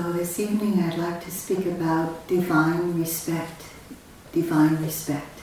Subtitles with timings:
[0.00, 3.64] So, this evening I'd like to speak about divine respect.
[4.32, 5.40] Divine respect.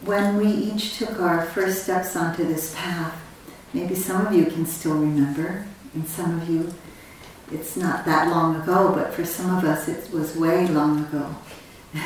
[0.00, 3.14] When we each took our first steps onto this path,
[3.72, 6.74] maybe some of you can still remember, and some of you
[7.52, 11.32] it's not that long ago, but for some of us it was way long ago.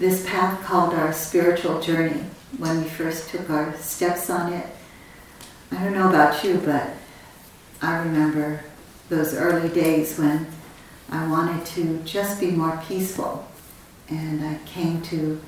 [0.00, 2.24] this path called our spiritual journey,
[2.58, 4.66] when we first took our steps on it,
[5.72, 6.90] I don't know about you, but
[7.82, 8.60] I remember
[9.08, 10.46] those early days when
[11.10, 13.46] I wanted to just be more peaceful.
[14.08, 15.40] And I came to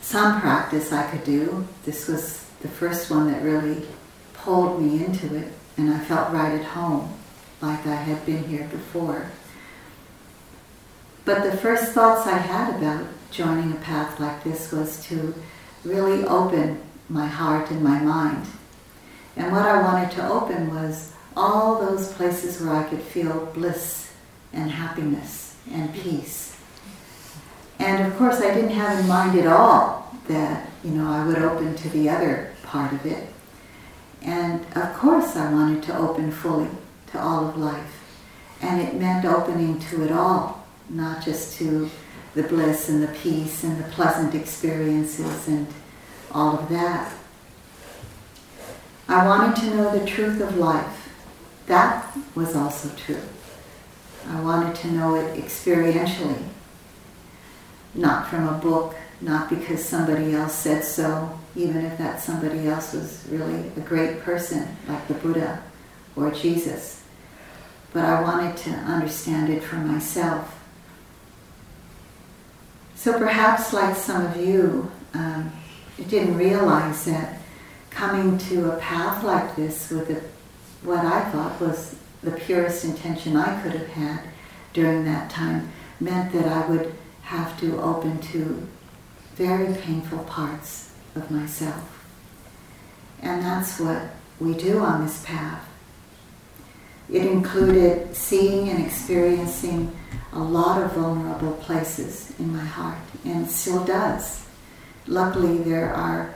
[0.00, 1.66] some practice I could do.
[1.84, 3.86] This was the first one that really
[4.34, 7.14] pulled me into it, and I felt right at home,
[7.60, 9.30] like I had been here before.
[11.24, 15.34] But the first thoughts I had about joining a path like this was to
[15.84, 18.46] really open my heart and my mind
[19.36, 24.12] and what I wanted to open was all those places where I could feel bliss
[24.52, 26.56] and happiness and peace.
[27.78, 31.38] And of course, I didn't have in mind at all that, you know, I would
[31.38, 33.28] open to the other part of it.
[34.20, 36.68] And of course, I wanted to open fully
[37.10, 37.98] to all of life.
[38.60, 41.90] And it meant opening to it all, not just to
[42.34, 45.66] the bliss and the peace and the pleasant experiences and
[46.30, 47.12] all of that.
[49.12, 51.12] I wanted to know the truth of life.
[51.66, 53.20] That was also true.
[54.26, 56.42] I wanted to know it experientially,
[57.92, 62.94] not from a book, not because somebody else said so, even if that somebody else
[62.94, 65.62] was really a great person, like the Buddha
[66.16, 67.04] or Jesus.
[67.92, 70.58] But I wanted to understand it for myself.
[72.94, 75.52] So perhaps, like some of you, um,
[76.08, 77.41] didn't realize that
[77.94, 80.22] coming to a path like this with a,
[80.86, 84.20] what I thought was the purest intention I could have had
[84.72, 85.70] during that time
[86.00, 88.66] meant that I would have to open to
[89.34, 92.06] very painful parts of myself.
[93.20, 94.02] And that's what
[94.40, 95.68] we do on this path.
[97.10, 99.94] It included seeing and experiencing
[100.32, 104.46] a lot of vulnerable places in my heart, and still does.
[105.06, 106.34] Luckily, there are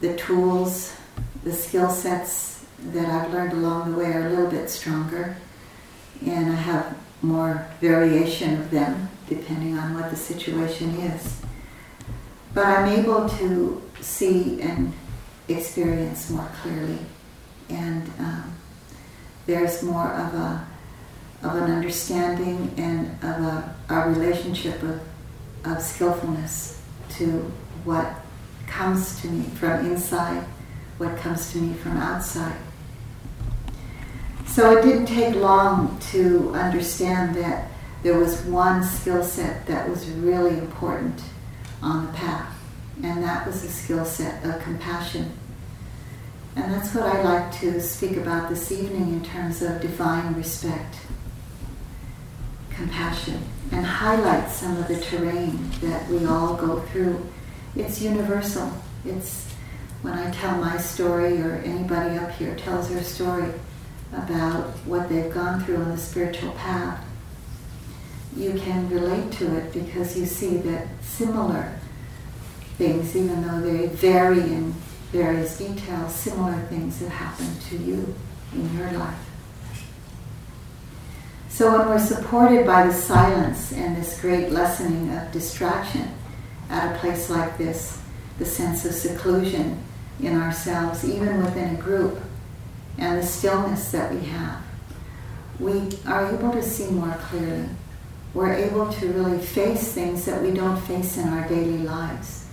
[0.00, 0.94] the tools,
[1.44, 5.36] the skill sets that I've learned along the way are a little bit stronger,
[6.24, 11.40] and I have more variation of them depending on what the situation is.
[12.54, 14.92] But I'm able to see and
[15.48, 16.98] experience more clearly,
[17.68, 18.56] and um,
[19.46, 20.66] there's more of a
[21.42, 25.00] of an understanding and of a, a relationship of,
[25.64, 27.52] of skillfulness to
[27.84, 28.12] what
[28.68, 30.44] comes to me from inside,
[30.98, 32.56] what comes to me from outside.
[34.46, 37.70] So it didn't take long to understand that
[38.02, 41.20] there was one skill set that was really important
[41.82, 42.54] on the path,
[43.02, 45.32] and that was the skill set of compassion.
[46.56, 50.96] And that's what I'd like to speak about this evening in terms of divine respect,
[52.70, 57.24] compassion, and highlight some of the terrain that we all go through
[57.78, 58.70] it's universal.
[59.04, 59.46] It's
[60.02, 63.52] when I tell my story or anybody up here tells their story
[64.12, 67.04] about what they've gone through on the spiritual path,
[68.36, 71.78] you can relate to it because you see that similar
[72.76, 74.72] things, even though they vary in
[75.12, 78.14] various details, similar things have happened to you
[78.52, 79.24] in your life.
[81.48, 86.08] So when we're supported by the silence and this great lessening of distraction,
[86.68, 88.00] at a place like this,
[88.38, 89.82] the sense of seclusion
[90.20, 92.18] in ourselves, even within a group,
[92.98, 94.62] and the stillness that we have,
[95.58, 97.68] we are able to see more clearly.
[98.34, 102.46] We're able to really face things that we don't face in our daily lives.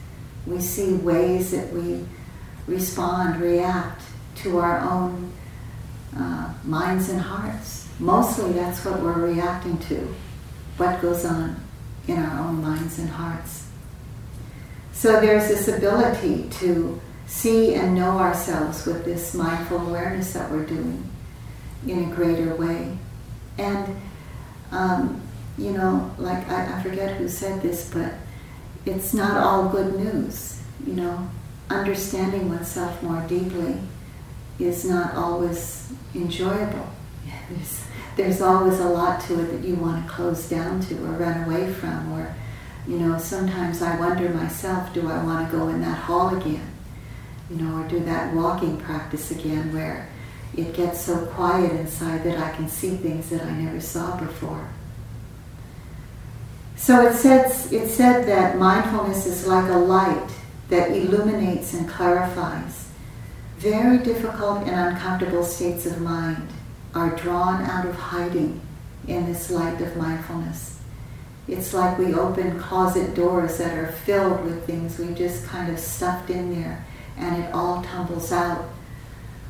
[0.47, 2.05] We see ways that we
[2.67, 4.01] respond, react
[4.37, 5.31] to our own
[6.17, 7.87] uh, minds and hearts.
[7.99, 10.13] Mostly that's what we're reacting to,
[10.77, 11.57] what goes on
[12.07, 13.64] in our own minds and hearts.
[14.95, 20.65] So there's this ability to see and know ourselves with this mindful awareness that we're
[20.65, 21.11] doing
[21.85, 22.97] in a greater way.
[23.57, 24.01] And,
[24.71, 25.21] um,
[25.57, 28.13] you know, like I, I forget who said this, but
[28.85, 30.61] it's not all good news.
[30.87, 31.29] You know,
[31.69, 33.77] understanding oneself more deeply
[34.59, 36.89] is not always enjoyable.
[37.49, 37.83] There's,
[38.15, 41.43] there's always a lot to it that you want to close down to or run
[41.43, 42.33] away from or
[42.87, 46.75] you know, sometimes I wonder myself, do I want to go in that hall again?
[47.49, 50.09] you know, or do that walking practice again where
[50.55, 54.67] it gets so quiet inside that I can see things that I never saw before.
[56.75, 60.29] So it says it said that mindfulness is like a light
[60.69, 62.89] that illuminates and clarifies.
[63.57, 66.49] Very difficult and uncomfortable states of mind
[66.93, 68.61] are drawn out of hiding
[69.07, 70.79] in this light of mindfulness.
[71.47, 75.79] It's like we open closet doors that are filled with things we just kind of
[75.79, 76.85] stuffed in there
[77.17, 78.65] and it all tumbles out.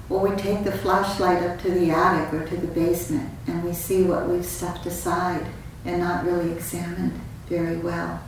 [0.09, 3.73] Or we take the flashlight up to the attic or to the basement and we
[3.73, 5.45] see what we've stuffed aside
[5.85, 8.21] and not really examined very well.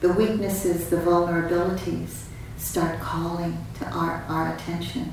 [0.00, 2.24] The weaknesses, the vulnerabilities
[2.56, 5.12] start calling to our, our attention.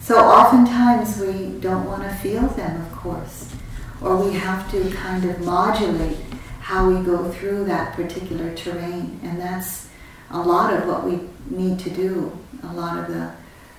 [0.00, 3.52] So oftentimes we don't want to feel them, of course,
[4.00, 6.18] or we have to kind of modulate
[6.60, 9.88] how we go through that particular terrain, and that's
[10.30, 12.38] a lot of what we need to do.
[12.62, 13.32] A lot of the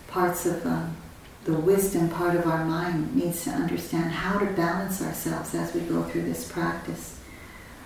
[0.07, 0.97] parts of um,
[1.45, 5.81] the wisdom part of our mind needs to understand how to balance ourselves as we
[5.81, 7.19] go through this practice.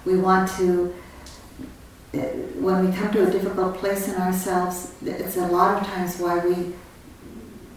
[0.06, 0.94] We want to,
[2.14, 6.40] when we come to a difficult place in ourselves, it's a lot of times why
[6.40, 6.74] we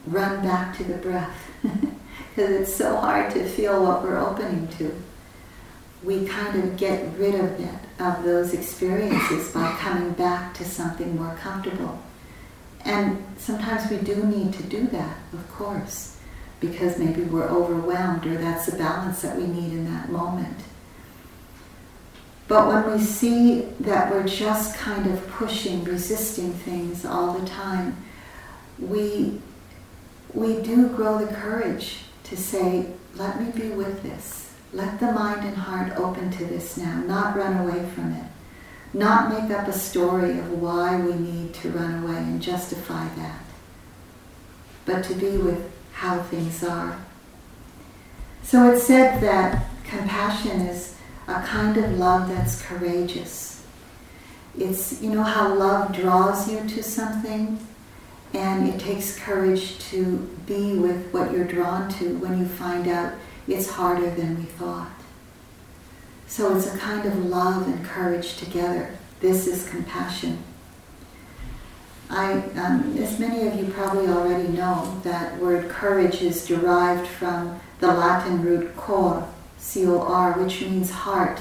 [0.06, 1.50] run back to the breath.
[2.36, 4.94] Because it's so hard to feel what we're opening to.
[6.02, 11.16] We kind of get rid of it, of those experiences by coming back to something
[11.16, 11.98] more comfortable.
[12.84, 16.18] And sometimes we do need to do that, of course,
[16.60, 20.58] because maybe we're overwhelmed or that's the balance that we need in that moment.
[22.48, 27.96] But when we see that we're just kind of pushing, resisting things all the time,
[28.78, 29.40] we,
[30.34, 34.52] we do grow the courage to say, let me be with this.
[34.72, 38.24] Let the mind and heart open to this now, not run away from it.
[38.92, 43.40] Not make up a story of why we need to run away and justify that,
[44.84, 46.98] but to be with how things are.
[48.42, 50.96] So it said that compassion is
[51.28, 53.64] a kind of love that's courageous.
[54.58, 57.58] It's, you know, how love draws you to something,
[58.34, 63.14] and it takes courage to be with what you're drawn to when you find out
[63.48, 64.90] it's harder than we thought.
[66.26, 68.98] So it's a kind of love and courage together.
[69.20, 70.42] This is compassion.
[72.08, 77.60] I, um, as many of you probably already know, that word courage is derived from
[77.80, 81.40] the Latin root cor, C-O-R, which means heart,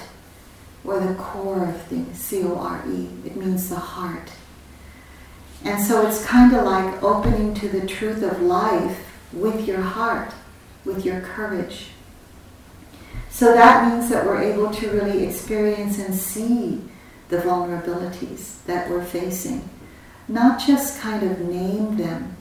[0.83, 3.09] or the core of things, C-O-R-E.
[3.25, 4.31] It means the heart.
[5.65, 10.33] And so it's kind of like opening to the truth of life with your heart,
[10.85, 11.87] with your courage.
[13.29, 16.81] So that means that we're able to really experience and see
[17.27, 19.67] the vulnerabilities that we're facing.
[20.27, 22.37] Not just kind of name them,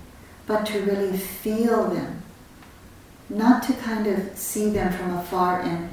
[0.46, 2.22] but to really feel them
[3.28, 5.88] not to kind of see them from afar and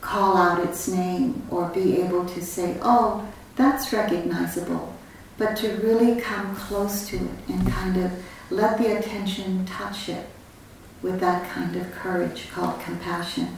[0.00, 3.26] call out its name or be able to say, oh,
[3.56, 4.91] that's recognizable,
[5.38, 8.12] but to really come close to it and kind of
[8.50, 10.26] let the attention touch it
[11.00, 13.56] with that kind of courage called compassion.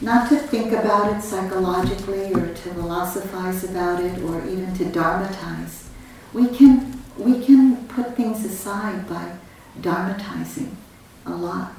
[0.00, 5.88] Not to think about it psychologically or to philosophize about it or even to dharmatize.
[6.32, 9.36] We can, we can put things aside by
[9.80, 10.70] dharmatizing
[11.26, 11.72] a lot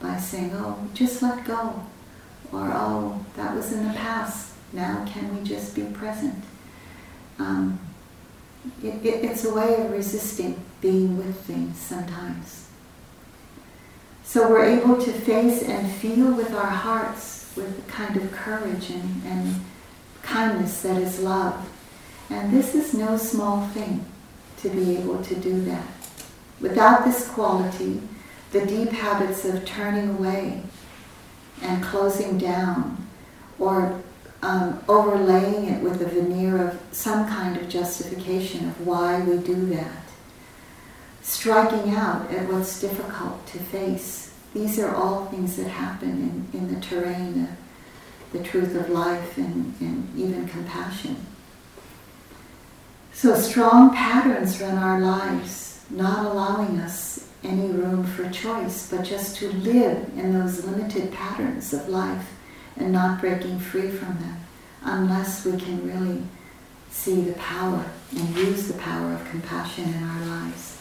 [0.00, 1.84] by saying, oh, just let go.
[2.50, 4.54] Or, oh, that was in the past.
[4.72, 6.42] Now can we just be present?
[7.38, 7.78] Um,
[8.82, 12.68] it, it, it's a way of resisting being with things sometimes.
[14.22, 18.90] So we're able to face and feel with our hearts with a kind of courage
[18.90, 19.56] and, and
[20.22, 21.68] kindness that is love.
[22.30, 24.04] And this is no small thing
[24.58, 25.86] to be able to do that.
[26.60, 28.00] Without this quality,
[28.52, 30.62] the deep habits of turning away
[31.62, 33.08] and closing down
[33.58, 34.00] or
[34.42, 39.66] um, overlaying it with a veneer of some kind of justification of why we do
[39.66, 40.04] that.
[41.22, 44.34] Striking out at what's difficult to face.
[44.54, 47.50] These are all things that happen in, in the terrain of
[48.32, 51.26] the truth of life and, and even compassion.
[53.12, 59.36] So strong patterns run our lives, not allowing us any room for choice, but just
[59.36, 62.26] to live in those limited patterns of life
[62.80, 64.36] and not breaking free from them
[64.82, 66.22] unless we can really
[66.90, 67.84] see the power
[68.16, 70.80] and use the power of compassion in our lives.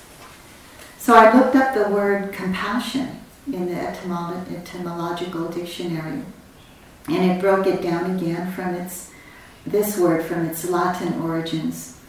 [0.98, 6.22] So I looked up the word compassion in the etymolo- etymological dictionary
[7.08, 9.12] and it broke it down again from its
[9.66, 12.00] this word from its Latin origins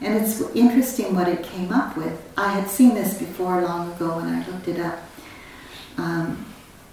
[0.00, 2.18] And it's interesting what it came up with.
[2.36, 4.98] I had seen this before long ago when I looked it up
[5.98, 6.46] um,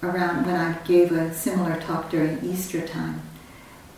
[0.04, 3.22] around when I gave a similar talk during Easter time.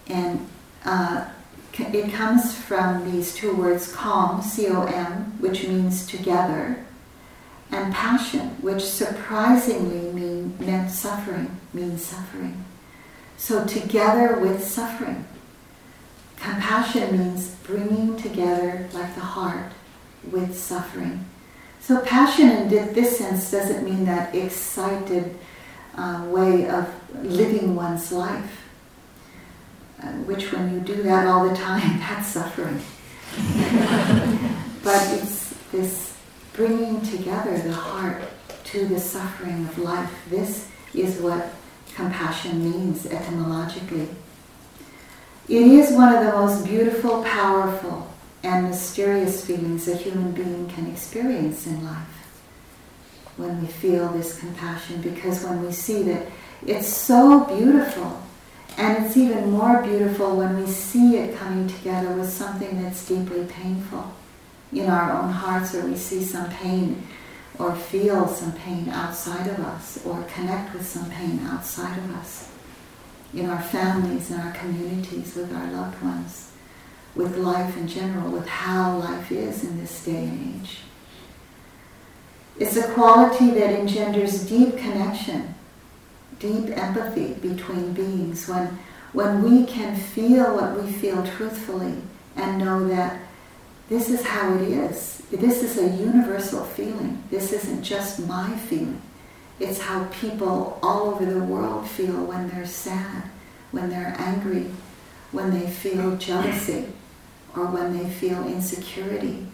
[0.08, 0.48] And
[0.86, 1.30] uh,
[1.74, 6.86] it comes from these two words, com, C-O-M, which means together,
[7.72, 12.66] and passion, which surprisingly mean, meant suffering, means suffering.
[13.38, 15.26] So together with suffering.
[16.38, 19.72] Compassion means bringing together, like the heart,
[20.32, 21.26] with suffering.
[21.80, 25.38] So passion in this sense doesn't mean that excited
[26.00, 26.88] uh, way of
[27.24, 28.62] living one's life,
[30.02, 32.82] uh, which when you do that all the time, that's suffering.
[34.84, 36.18] but it's this
[36.54, 38.24] bringing together the heart
[38.64, 40.12] to the suffering of life.
[40.30, 41.54] This is what
[41.96, 44.08] compassion means etymologically.
[45.50, 48.08] It is one of the most beautiful, powerful,
[48.42, 52.19] and mysterious feelings a human being can experience in life.
[53.40, 56.28] When we feel this compassion, because when we see that
[56.68, 58.22] it's so beautiful,
[58.78, 63.46] and it's even more beautiful when we see it coming together with something that's deeply
[63.46, 64.12] painful
[64.74, 67.02] in our own hearts, or we see some pain,
[67.58, 72.52] or feel some pain outside of us, or connect with some pain outside of us
[73.34, 76.52] in our families, in our communities, with our loved ones,
[77.16, 80.80] with life in general, with how life is in this day and age.
[82.60, 85.56] It's a quality that engenders deep connection,
[86.40, 88.78] deep empathy between beings when,
[89.14, 91.96] when we can feel what we feel truthfully
[92.36, 93.22] and know that
[93.88, 95.24] this is how it is.
[95.32, 97.24] This is a universal feeling.
[97.32, 99.02] This isn't just my feeling.
[99.62, 103.24] It's how people all over the world feel when they're sad,
[103.72, 104.68] when they're angry,
[105.32, 106.88] when they feel jealousy,
[107.56, 109.48] or when they feel insecurity.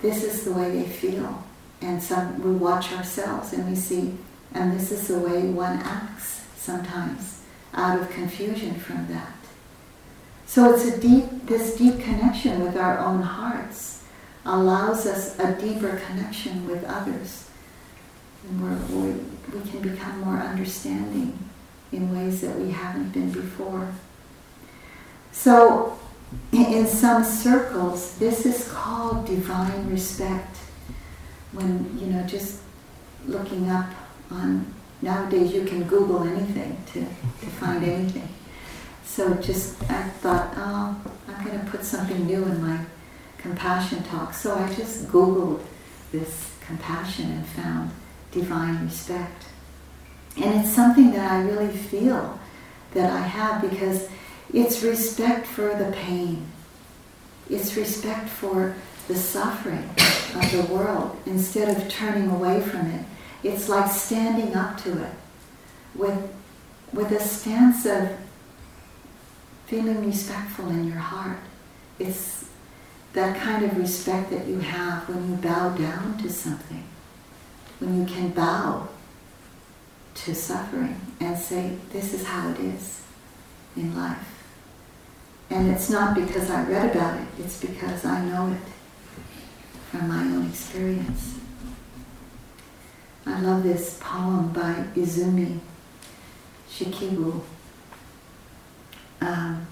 [0.00, 1.44] This is the way they feel.
[1.82, 4.16] And some we watch ourselves and we see,
[4.54, 7.42] and this is the way one acts sometimes
[7.74, 9.34] out of confusion from that.
[10.46, 14.04] So it's a deep, this deep connection with our own hearts
[14.44, 17.48] allows us a deeper connection with others
[18.48, 21.38] and we we can become more understanding
[21.92, 23.92] in ways that we haven't been before.
[25.30, 25.98] So,
[26.52, 30.56] in some circles, this is called divine respect.
[31.52, 32.60] When, you know, just
[33.26, 33.86] looking up
[34.30, 38.28] on, nowadays you can Google anything to, to find anything.
[39.04, 40.96] So just, I thought, oh,
[41.28, 42.78] I'm going to put something new in my
[43.38, 44.32] compassion talk.
[44.32, 45.60] So I just Googled
[46.10, 47.90] this compassion and found
[48.30, 49.44] divine respect.
[50.36, 52.38] And it's something that I really feel
[52.94, 54.08] that I have because
[54.52, 56.46] it's respect for the pain.
[57.50, 58.74] It's respect for
[59.08, 59.88] the suffering
[60.34, 63.04] of the world instead of turning away from it.
[63.42, 65.12] It's like standing up to it
[65.94, 66.32] with,
[66.92, 68.10] with a stance of
[69.66, 71.38] feeling respectful in your heart.
[71.98, 72.44] It's
[73.14, 76.84] that kind of respect that you have when you bow down to something
[77.82, 78.88] when you can bow
[80.14, 83.02] to suffering and say, this is how it is
[83.76, 84.44] in life.
[85.50, 88.60] And it's not because I read about it, it's because I know it
[89.92, 91.38] from my own experience.
[93.26, 95.58] I love this poem by Izumi
[96.70, 97.42] Shikibu,
[99.20, 99.66] um,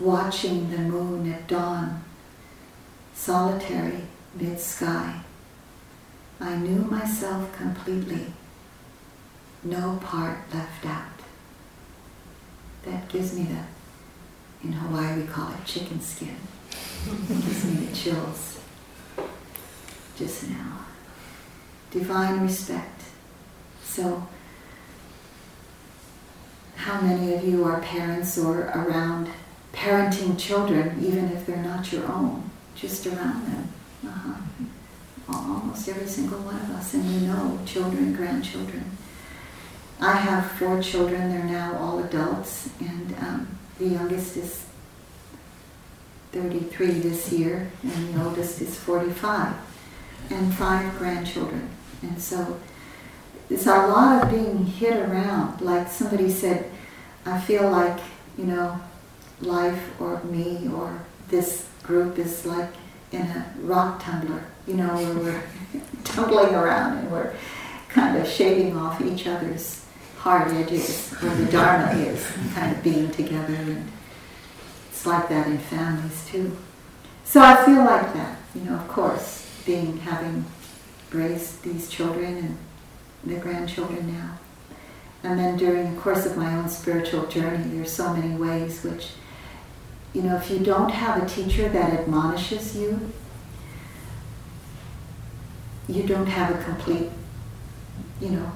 [0.00, 2.02] watching the moon at dawn,
[3.14, 4.02] solitary
[4.34, 5.20] mid-sky.
[6.40, 8.32] I knew myself completely,
[9.62, 11.20] no part left out.
[12.84, 16.36] That gives me the, in Hawaii we call it chicken skin.
[17.06, 18.57] It gives me the chills
[20.18, 20.80] just now.
[21.90, 23.02] Divine respect.
[23.84, 24.26] So,
[26.76, 29.28] how many of you are parents or around
[29.72, 33.68] parenting children, even if they're not your own, just around them?
[34.06, 34.34] Uh-huh
[35.78, 38.84] almost every single one of us, and we know children, grandchildren.
[40.00, 44.64] I have four children, they're now all adults, and um, the youngest is
[46.32, 49.54] 33 this year, and the oldest is 45,
[50.30, 51.68] and five grandchildren.
[52.02, 52.60] And so
[53.50, 55.60] it's a lot of being hit around.
[55.60, 56.70] Like somebody said,
[57.24, 57.98] I feel like,
[58.36, 58.80] you know,
[59.40, 62.70] life or me or this group is like
[63.12, 65.42] in a rock tumbler you know, where we're
[66.04, 67.34] tumbling around and we're
[67.88, 69.84] kind of shaving off each other's
[70.18, 73.54] hard edges where the Dharma is, kind of being together.
[73.54, 73.90] And
[74.90, 76.56] it's like that in families too.
[77.24, 80.46] So I feel like that, you know, of course, being having
[81.12, 82.58] raised these children and
[83.22, 84.38] their grandchildren now.
[85.22, 89.10] And then during the course of my own spiritual journey, there's so many ways which,
[90.14, 93.12] you know, if you don't have a teacher that admonishes you,
[95.86, 97.10] you don't have a complete,
[98.22, 98.52] you know,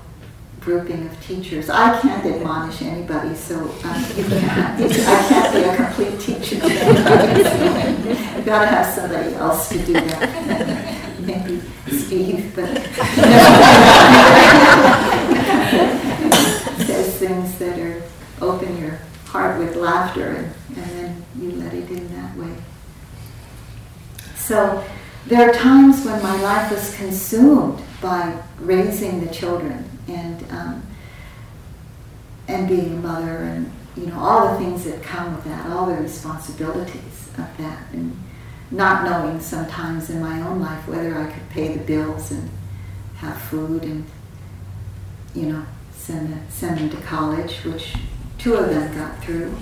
[0.60, 1.68] grouping of teachers.
[1.68, 6.54] I can't admonish anybody, so um, you can't, I can't be a complete teacher.
[6.54, 10.78] You've got to have somebody else to do that.
[12.12, 12.66] Maybe but
[16.84, 18.02] says things that are
[18.42, 22.54] open your heart with laughter, and, and then you let it in that way.
[24.36, 24.84] So
[25.26, 30.82] there are times when my life was consumed by raising the children and um,
[32.46, 35.86] and being a mother and you know all the things that come with that, all
[35.86, 38.21] the responsibilities of that, and
[38.72, 42.50] not knowing sometimes in my own life whether I could pay the bills and
[43.16, 44.04] have food and
[45.34, 47.94] you know send the, send them to college, which
[48.38, 49.54] two of them got through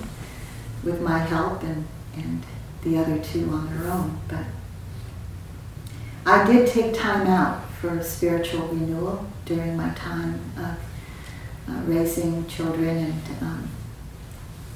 [0.83, 2.43] with my help and and
[2.83, 4.45] the other two on their own, but.
[6.27, 10.79] I did take time out for spiritual renewal during my time of
[11.69, 13.69] uh, raising children and um,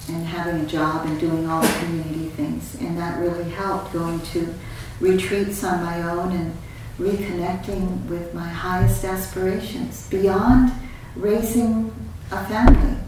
[0.09, 3.93] and having a job and doing all the community things, and that really helped.
[3.93, 4.55] Going to
[5.01, 6.57] retreats on my own and
[6.99, 10.73] reconnecting with my highest aspirations beyond
[11.17, 11.93] raising
[12.31, 12.99] a family,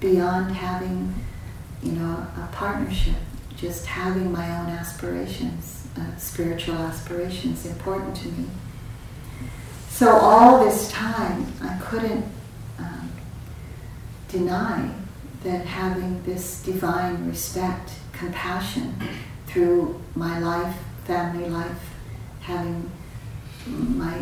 [0.00, 1.14] beyond having
[1.82, 3.16] you know a partnership,
[3.56, 8.46] just having my own aspirations uh, spiritual aspirations important to me.
[9.88, 12.26] So all this time, I couldn't
[12.78, 13.10] um,
[14.28, 14.90] deny
[15.46, 18.96] that having this divine respect, compassion
[19.46, 21.94] through my life, family life,
[22.40, 22.90] having
[23.68, 24.20] my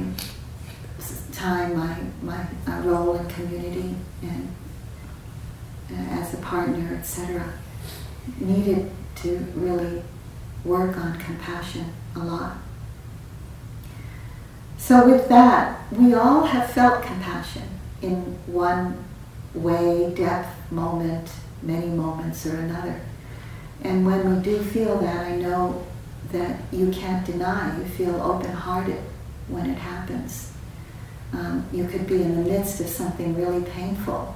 [1.32, 4.48] time, my, my uh, role in community, and
[5.90, 7.54] uh, as a partner, etc.,
[8.38, 10.02] needed to really
[10.62, 12.58] work on compassion a lot.
[14.76, 17.68] So, with that, we all have felt compassion
[18.02, 19.02] in one
[19.54, 21.30] way, depth, moment,
[21.62, 23.00] many moments or another.
[23.82, 25.84] And when we do feel that, I know
[26.32, 29.00] that you can't deny, you feel open hearted
[29.48, 30.52] when it happens.
[31.32, 34.34] Um, you could be in the midst of something really painful,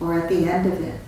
[0.00, 1.00] or at the end of it,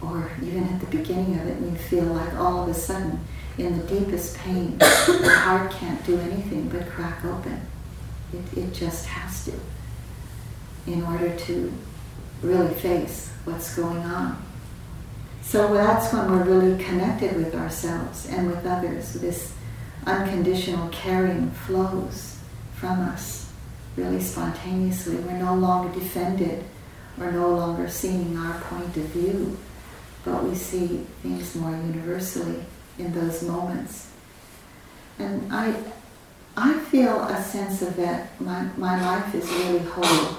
[0.00, 3.20] or even at the beginning of it, and you feel like all of a sudden
[3.58, 7.60] in the deepest pain, the heart can't do anything but crack open.
[8.32, 9.52] It, it just has to
[10.86, 11.72] in order to
[12.42, 14.42] really face what's going on.
[15.42, 19.14] So that's when we're really connected with ourselves and with others.
[19.14, 19.54] This
[20.06, 22.38] unconditional caring flows
[22.74, 23.52] from us
[23.96, 25.16] really spontaneously.
[25.16, 26.64] We're no longer defended
[27.20, 29.58] or no longer seeing our point of view,
[30.24, 32.64] but we see things more universally
[32.98, 34.10] in those moments.
[35.18, 35.74] And I,
[36.56, 38.40] I feel a sense of that.
[38.40, 40.36] My, my life is really whole,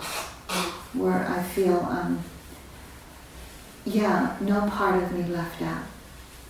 [0.93, 2.23] where I feel, um,
[3.85, 5.83] yeah, no part of me left out,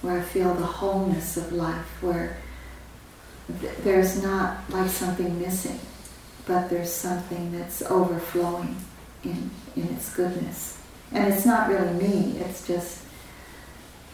[0.01, 2.37] where I feel the wholeness of life, where
[3.59, 5.79] th- there's not like something missing,
[6.45, 8.77] but there's something that's overflowing
[9.23, 10.79] in, in its goodness.
[11.11, 13.03] And it's not really me, it's just,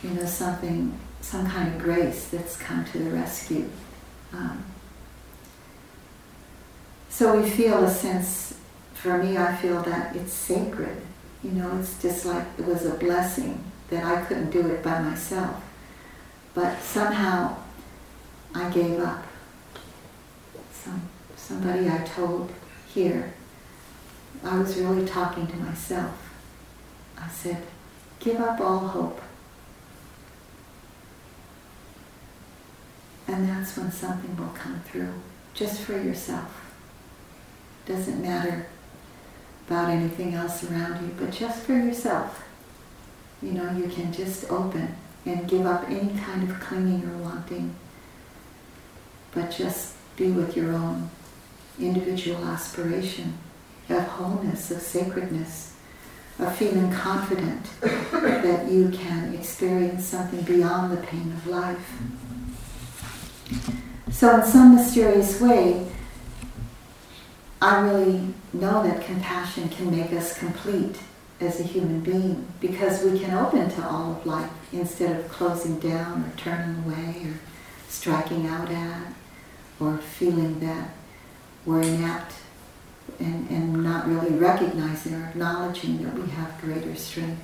[0.04, 3.70] you know, something some kind of grace that's come to the rescue.
[4.34, 4.64] Um,
[7.10, 8.58] so we feel a sense,
[9.02, 11.02] for me, I feel that it's sacred.
[11.42, 15.02] You know, it's just like it was a blessing that I couldn't do it by
[15.02, 15.56] myself.
[16.54, 17.56] But somehow
[18.54, 19.24] I gave up.
[20.74, 21.02] Some,
[21.38, 22.52] somebody I told
[22.94, 23.34] here,
[24.44, 26.30] I was really talking to myself.
[27.18, 27.64] I said,
[28.20, 29.22] give up all hope.
[33.30, 35.14] And that's when something will come through,
[35.54, 36.74] just for yourself.
[37.86, 38.68] Doesn't matter
[39.70, 42.44] about anything else around you, but just for yourself.
[43.40, 44.96] You know, you can just open
[45.28, 47.76] and give up any kind of clinging or wanting,
[49.32, 51.12] but just be with your own
[51.80, 53.38] individual aspiration
[53.90, 55.76] of wholeness, of sacredness,
[56.40, 62.02] of feeling confident that you can experience something beyond the pain of life.
[64.12, 65.86] So, in some mysterious way,
[67.62, 70.98] I really know that compassion can make us complete
[71.42, 75.80] as a human being because we can open to all of life instead of closing
[75.80, 77.40] down or turning away or
[77.90, 79.14] striking out at
[79.80, 80.90] or feeling that
[81.66, 82.34] we're inept
[83.20, 87.42] and, and not really recognizing or acknowledging that we have greater strength.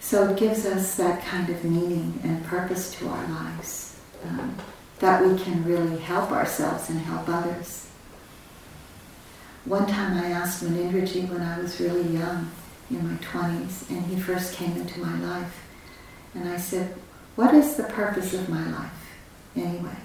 [0.00, 4.56] So it gives us that kind of meaning and purpose to our lives, um,
[5.02, 7.88] that we can really help ourselves and help others.
[9.64, 12.48] One time I asked Munindraji when I was really young,
[12.88, 15.66] in my 20s, and he first came into my life,
[16.34, 16.94] and I said,
[17.34, 19.16] What is the purpose of my life
[19.56, 19.96] anyway?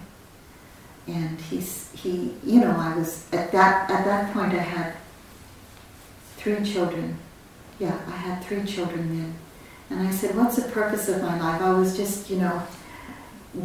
[1.05, 4.95] And he's, he, you know, I was, at that, at that point I had
[6.37, 7.19] three children.
[7.77, 9.35] Yeah, I had three children then.
[9.91, 11.61] And I said, What's the purpose of my life?
[11.61, 12.63] I was just, you know,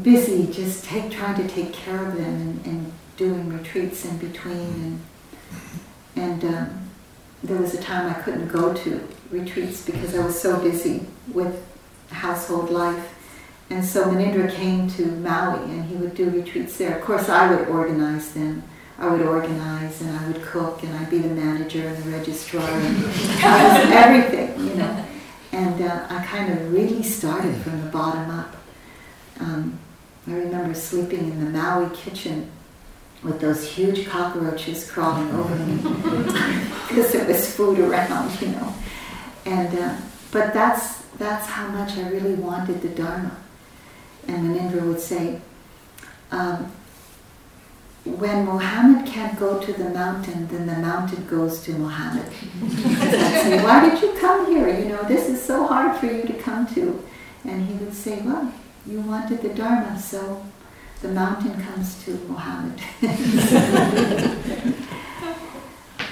[0.02, 4.56] busy just take, trying to take care of them and, and doing retreats in between
[4.56, 5.00] and
[6.14, 6.88] and um,
[7.42, 11.64] there was a time I couldn't go to retreats because I was so busy with
[12.10, 13.18] household life.
[13.70, 16.98] And so Munindra came to Maui and he would do retreats there.
[16.98, 18.62] Of course, I would organize them.
[18.98, 22.68] I would organize and I would cook and I'd be the manager and the registrar
[22.68, 22.96] and
[23.42, 25.04] I was everything, you know.
[25.52, 28.54] And uh, I kind of really started from the bottom up.
[29.42, 29.78] Um,
[30.28, 32.48] I remember sleeping in the Maui kitchen
[33.24, 35.76] with those huge cockroaches crawling over me
[36.88, 38.74] because there was food around, you know.
[39.44, 39.96] And uh,
[40.30, 43.36] but that's that's how much I really wanted the Dharma.
[44.28, 45.40] And Munindra would say,
[46.30, 46.70] um,
[48.04, 52.28] when Mohammed can't go to the mountain, then the mountain goes to Mohammed.
[53.64, 54.68] Why did you come here?
[54.68, 57.02] You know, this is so hard for you to come to.
[57.44, 58.52] And he would say, well,
[58.86, 60.44] you wanted the Dharma, so
[61.00, 62.80] the mountain comes to Muhammad.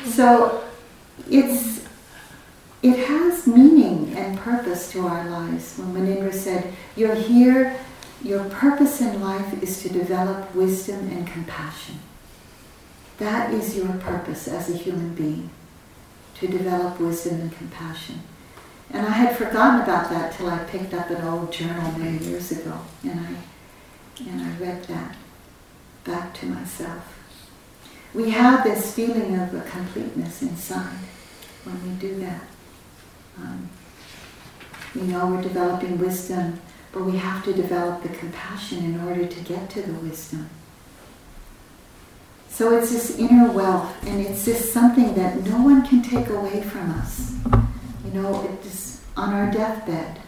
[0.06, 0.64] so
[1.28, 1.80] it's
[2.83, 5.76] it has meaning and purpose to our lives.
[5.76, 7.76] When Munindra said, You're here,
[8.22, 12.00] your purpose in life is to develop wisdom and compassion.
[13.18, 15.50] That is your purpose as a human being,
[16.37, 18.22] to develop wisdom and compassion.
[18.92, 22.50] And I had forgotten about that till I picked up an old journal many years
[22.50, 23.35] ago, and I
[24.29, 25.16] and I read that
[26.05, 27.16] back to myself.
[28.12, 30.98] We have this feeling of a completeness inside
[31.64, 32.42] when we do that.
[33.38, 33.70] Um,
[34.94, 36.61] we know we're developing wisdom,
[36.92, 40.50] but we have to develop the compassion in order to get to the wisdom.
[42.48, 46.62] So it's this inner wealth, and it's this something that no one can take away
[46.62, 47.33] from us.
[48.12, 50.20] You know, it's on our deathbed.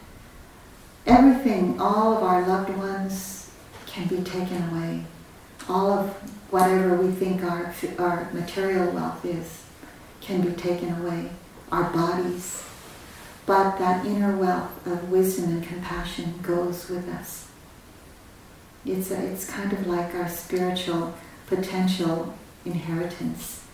[1.05, 3.51] Everything, all of our loved ones,
[3.87, 5.05] can be taken away.
[5.69, 6.11] All of
[6.53, 9.65] whatever we think our, our material wealth is
[10.21, 11.31] can be taken away.
[11.73, 12.65] Our bodies.
[13.47, 17.49] But that inner wealth of wisdom and compassion goes with us.
[18.87, 21.15] It's, a, it's kind of like our spiritual
[21.49, 22.33] potential
[22.65, 23.65] inheritance.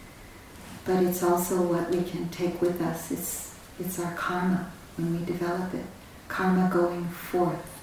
[0.87, 3.11] But it's also what we can take with us.
[3.11, 5.85] It's, it's our karma when we develop it.
[6.29, 7.81] Karma going forth,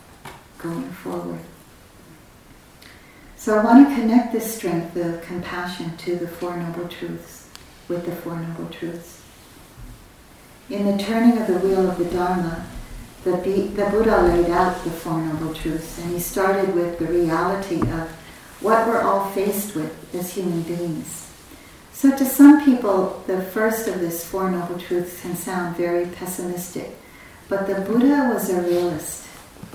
[0.57, 1.39] going forward.
[3.37, 7.49] So I want to connect this strength of compassion to the Four Noble Truths,
[7.87, 9.21] with the Four Noble Truths.
[10.69, 12.65] In the turning of the wheel of the Dharma,
[13.23, 17.81] the, the Buddha laid out the Four Noble Truths, and he started with the reality
[17.81, 18.09] of
[18.61, 21.24] what we're all faced with as human beings.
[22.05, 26.95] So to some people, the first of these Four Noble Truths can sound very pessimistic,
[27.49, 29.25] but the Buddha was a realist,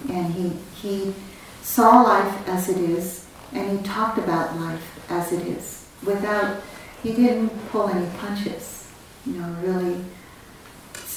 [0.08, 1.12] and he, he
[1.60, 6.62] saw life as it is, and he talked about life as it is without,
[7.02, 8.86] he didn't pull any punches,
[9.26, 9.96] you know, really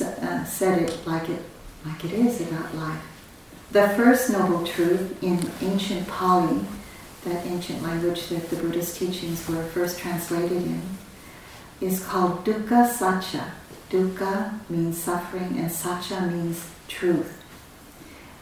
[0.02, 1.43] uh, said it like it
[1.86, 3.04] like it is about life.
[3.69, 6.65] The first noble truth in ancient Pali,
[7.23, 10.82] that ancient language that the Buddhist teachings were first translated in,
[11.84, 13.52] is called dukkha sacca.
[13.89, 17.43] Dukkha means suffering and sacca means truth.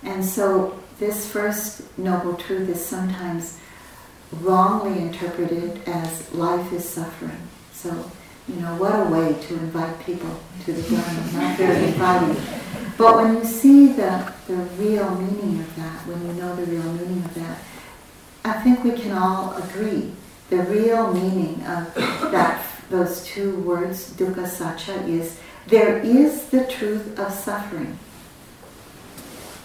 [0.04, 3.60] And so this first noble truth is sometimes
[4.32, 7.42] wrongly interpreted as life is suffering.
[7.74, 8.12] So,
[8.48, 12.36] you know, what a way to invite people to the Dharma, not very inviting.
[12.98, 16.94] But when you see the, the real meaning of that, when you know the real
[16.94, 17.58] meaning of that,
[18.46, 20.12] I think we can all agree
[20.50, 21.94] the real meaning of
[22.32, 27.98] that those two words, dukkha sacca, is there is the truth of suffering.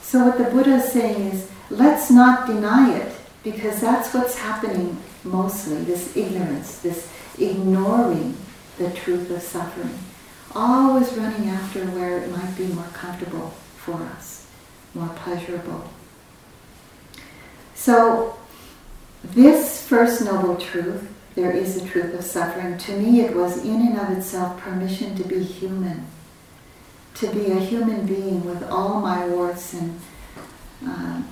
[0.02, 3.12] So what the Buddha is saying is, let's not deny it
[3.42, 8.36] because that's what's happening mostly this ignorance, this ignoring
[8.78, 9.98] the truth of suffering.
[10.54, 14.46] Always running after where it might be more comfortable for us,
[14.94, 15.90] more pleasurable.
[17.74, 18.38] So,
[19.22, 23.86] this first noble truth, there is a truth of suffering, to me it was in
[23.86, 26.06] and of itself permission to be human,
[27.14, 30.00] to be a human being with all my warts and,
[30.86, 31.22] uh,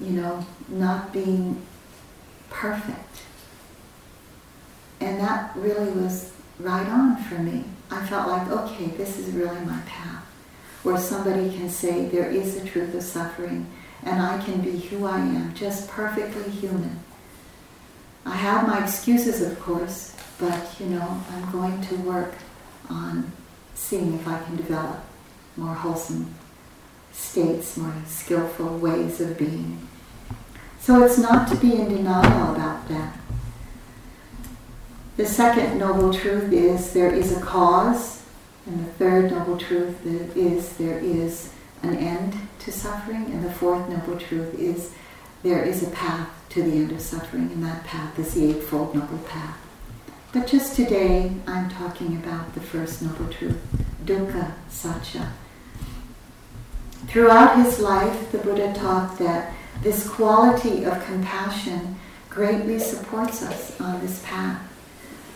[0.00, 1.62] you know, not being
[2.50, 3.22] perfect.
[5.00, 7.64] And that really was right on for me.
[7.92, 10.24] I felt like, okay, this is really my path,
[10.82, 13.68] where somebody can say there is a truth of suffering
[14.04, 16.98] and I can be who I am, just perfectly human.
[18.24, 22.34] I have my excuses, of course, but you know, I'm going to work
[22.88, 23.32] on
[23.74, 25.04] seeing if I can develop
[25.56, 26.34] more wholesome
[27.12, 29.88] states, more skillful ways of being.
[30.80, 33.18] So it's not to be in denial about that.
[35.16, 38.22] The second noble truth is there is a cause,
[38.66, 40.06] and the third noble truth
[40.36, 44.92] is there is an end to suffering, and the fourth noble truth is
[45.42, 48.94] there is a path to the end of suffering, and that path is the Eightfold
[48.94, 49.56] Noble Path.
[50.34, 53.58] But just today, I'm talking about the first noble truth,
[54.04, 55.30] dukkha sacca.
[57.06, 61.96] Throughout his life, the Buddha taught that this quality of compassion
[62.28, 64.60] greatly supports us on this path.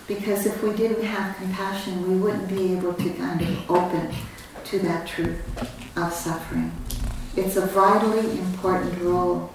[0.06, 4.14] Because if we didn't have compassion, we wouldn't be able to kind of open
[4.64, 5.40] to that truth
[5.96, 6.72] of suffering.
[7.36, 9.50] It's a vitally important role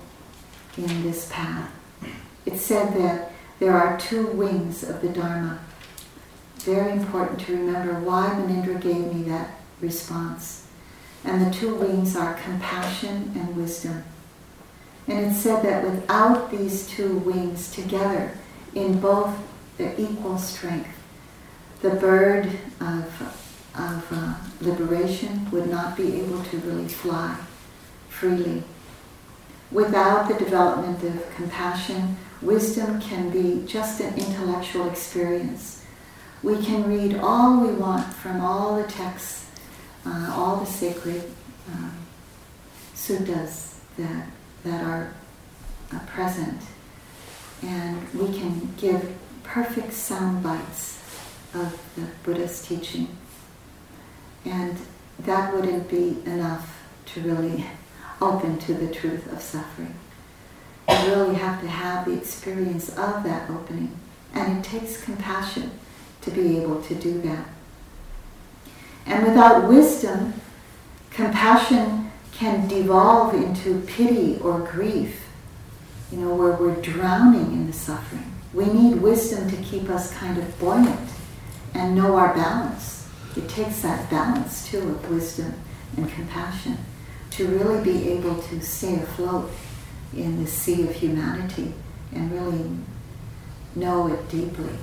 [0.78, 1.72] in this path.
[2.46, 5.60] It's said that there are two wings of the Dharma.
[6.58, 10.68] Very important to remember why Munindra gave me that response.
[11.24, 14.04] And the two wings are compassion and wisdom.
[15.08, 18.38] And it's said that without these two wings together,
[18.74, 19.36] in both
[19.78, 20.90] their equal strength,
[21.82, 22.46] the bird
[22.80, 23.22] of,
[23.76, 27.36] of uh, liberation would not be able to really fly
[28.10, 28.64] freely.
[29.72, 35.86] Without the development of compassion, wisdom can be just an intellectual experience.
[36.44, 39.48] We can read all we want from all the texts,
[40.06, 41.24] uh, all the sacred
[41.72, 41.90] uh,
[42.94, 44.28] suttas that,
[44.66, 45.14] that are
[45.94, 46.62] uh, present,
[47.62, 51.00] and we can give perfect sound bites
[51.54, 53.08] of the Buddha's teaching.
[54.44, 54.78] And
[55.20, 57.66] that wouldn't be enough to really
[58.22, 59.96] open to the truth of suffering.
[60.90, 63.98] You really have to have the experience of that opening.
[64.34, 65.72] And it takes compassion
[66.22, 67.46] to be able to do that.
[69.06, 70.36] And without wisdom,
[71.10, 75.28] compassion can devolve into pity or grief,
[76.12, 78.32] you know, where we're drowning in the suffering.
[78.54, 81.10] We need wisdom to keep us kind of buoyant
[81.74, 83.08] and know our balance.
[83.36, 85.54] It takes that balance, too, of wisdom
[85.98, 86.78] and compassion
[87.32, 89.50] to really be able to stay afloat
[90.16, 91.74] in the sea of humanity
[92.14, 92.70] and really
[93.76, 94.78] know it deeply.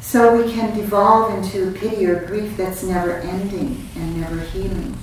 [0.00, 4.96] So we can devolve into pity or grief that's never ending and never healing.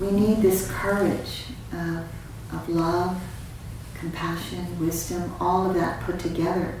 [0.00, 2.04] We need this courage of,
[2.52, 3.20] of love,
[3.94, 6.74] compassion, wisdom, all of that put together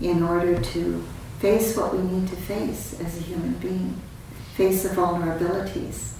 [0.00, 1.04] in order to
[1.38, 4.00] face what we need to face as a human being,
[4.54, 6.11] face the vulnerabilities,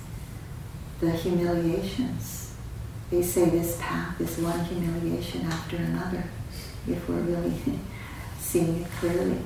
[1.02, 2.54] the humiliations.
[3.10, 6.22] They say this path is one humiliation after another,
[6.86, 7.52] if we're really
[8.38, 9.38] seeing it clearly.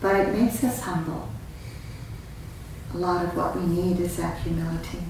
[0.00, 1.28] But it makes us humble.
[2.94, 5.00] A lot of what we need is that humility.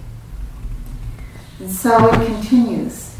[1.60, 3.14] And so it continues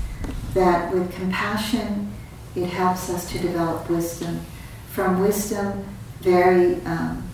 [0.55, 2.11] that with compassion,
[2.57, 4.41] it helps us to develop wisdom.
[4.91, 5.85] From wisdom,
[6.21, 7.29] very, um,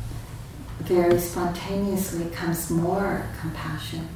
[0.80, 4.08] very spontaneously comes more compassion.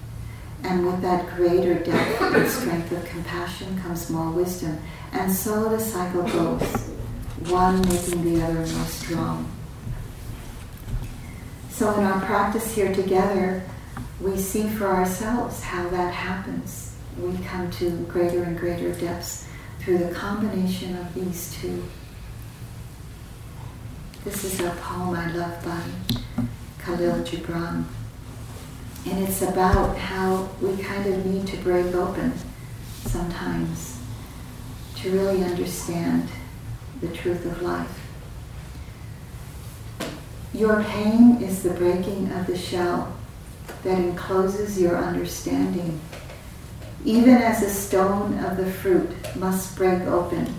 [0.65, 4.79] And with that greater depth and strength of compassion comes more wisdom.
[5.13, 6.63] And so the cycle goes,
[7.51, 9.51] one making the other more strong.
[11.71, 13.65] So in our practice here together,
[14.21, 16.95] we see for ourselves how that happens.
[17.19, 19.47] We come to greater and greater depths
[19.81, 21.83] through the combination of these two.
[24.25, 26.45] This is a poem I love by
[26.79, 27.85] Kahlil Gibran.
[29.05, 32.33] And it's about how we kind of need to break open
[33.07, 33.99] sometimes
[34.97, 36.29] to really understand
[37.01, 37.99] the truth of life.
[40.55, 43.17] Your pain is the breaking of the shell
[43.83, 46.01] that encloses your understanding.
[47.05, 50.55] Even as a stone of the fruit must break open,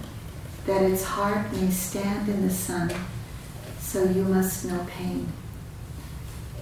[0.65, 2.91] that its heart may stand in the sun,
[3.79, 5.32] so you must know pain.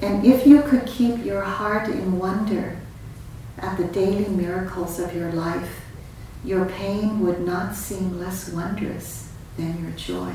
[0.01, 2.79] And if you could keep your heart in wonder
[3.59, 5.81] at the daily miracles of your life,
[6.43, 10.33] your pain would not seem less wondrous than your joy.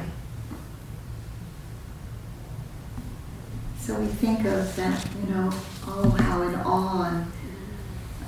[3.80, 5.50] So we think of that, you know,
[5.86, 7.32] oh, how in awe and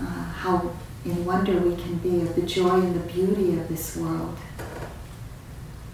[0.01, 0.73] uh, how
[1.05, 4.37] in wonder we can be of the joy and the beauty of this world.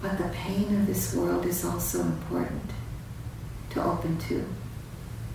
[0.01, 2.71] But the pain of this world is also important
[3.71, 4.45] to open to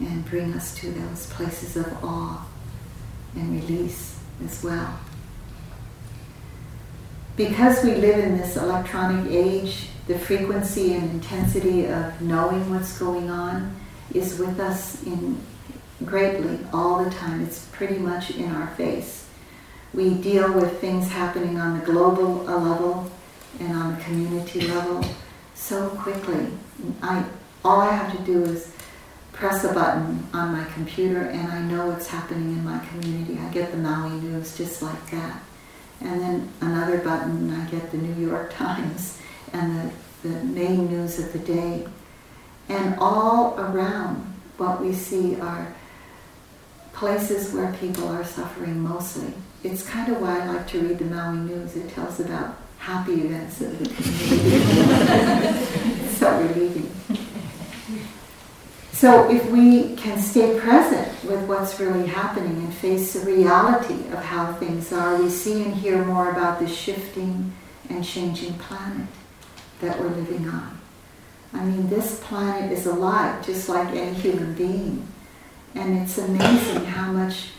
[0.00, 2.46] and bring us to those places of awe
[3.34, 4.98] and release as well.
[7.36, 13.30] Because we live in this electronic age, the frequency and intensity of knowing what's going
[13.30, 13.76] on
[14.12, 15.40] is with us in
[16.04, 17.42] greatly all the time.
[17.42, 19.26] It's pretty much in our face.
[19.92, 23.10] We deal with things happening on the global level
[23.58, 25.04] and on the community level
[25.54, 26.46] so quickly.
[27.02, 27.24] I
[27.64, 28.72] all I have to do is
[29.40, 33.38] press a button on my computer and I know what's happening in my community.
[33.38, 35.42] I get the Maui news just like that.
[36.02, 39.18] And then another button, I get the New York Times
[39.54, 39.90] and
[40.22, 41.86] the, the main news of the day.
[42.68, 45.74] And all around what we see are
[46.92, 49.32] places where people are suffering mostly.
[49.64, 51.76] It's kind of why I like to read the Maui News.
[51.76, 54.50] It tells about happy events of the community.
[56.16, 56.90] so relieving.
[59.00, 64.22] So if we can stay present with what's really happening and face the reality of
[64.22, 67.50] how things are, we see and hear more about the shifting
[67.88, 69.08] and changing planet
[69.80, 70.78] that we're living on.
[71.54, 75.06] I mean, this planet is alive just like any human being.
[75.74, 77.52] And it's amazing how much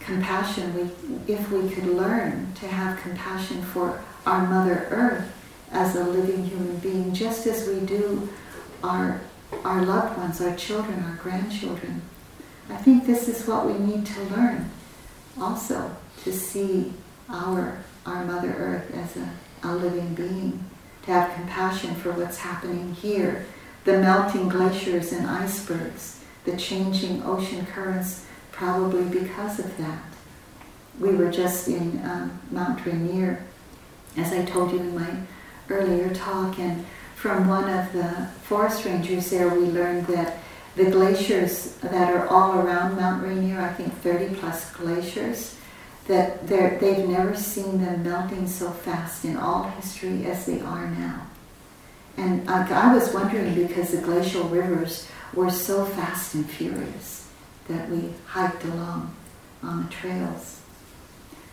[0.00, 5.30] compassion we, if we could learn to have compassion for our Mother Earth
[5.72, 8.30] as a living human being, just as we do
[8.82, 9.20] our
[9.64, 12.02] our loved ones, our children, our grandchildren.
[12.68, 14.70] I think this is what we need to learn
[15.40, 16.92] also to see
[17.28, 19.30] our, our Mother Earth as a,
[19.62, 20.64] a living being,
[21.02, 23.46] to have compassion for what's happening here,
[23.84, 30.02] the melting glaciers and icebergs, the changing ocean currents, probably because of that.
[30.98, 33.44] We were just in um, Mount Rainier,
[34.16, 35.10] as I told you in my
[35.68, 40.36] earlier talk, and from one of the forest rangers there, we learned that
[40.76, 45.56] the glaciers that are all around Mount Rainier, I think 30 plus glaciers,
[46.08, 51.26] that they've never seen them melting so fast in all history as they are now.
[52.18, 57.28] And I, I was wondering because the glacial rivers were so fast and furious
[57.68, 59.16] that we hiked along
[59.62, 60.60] on the trails.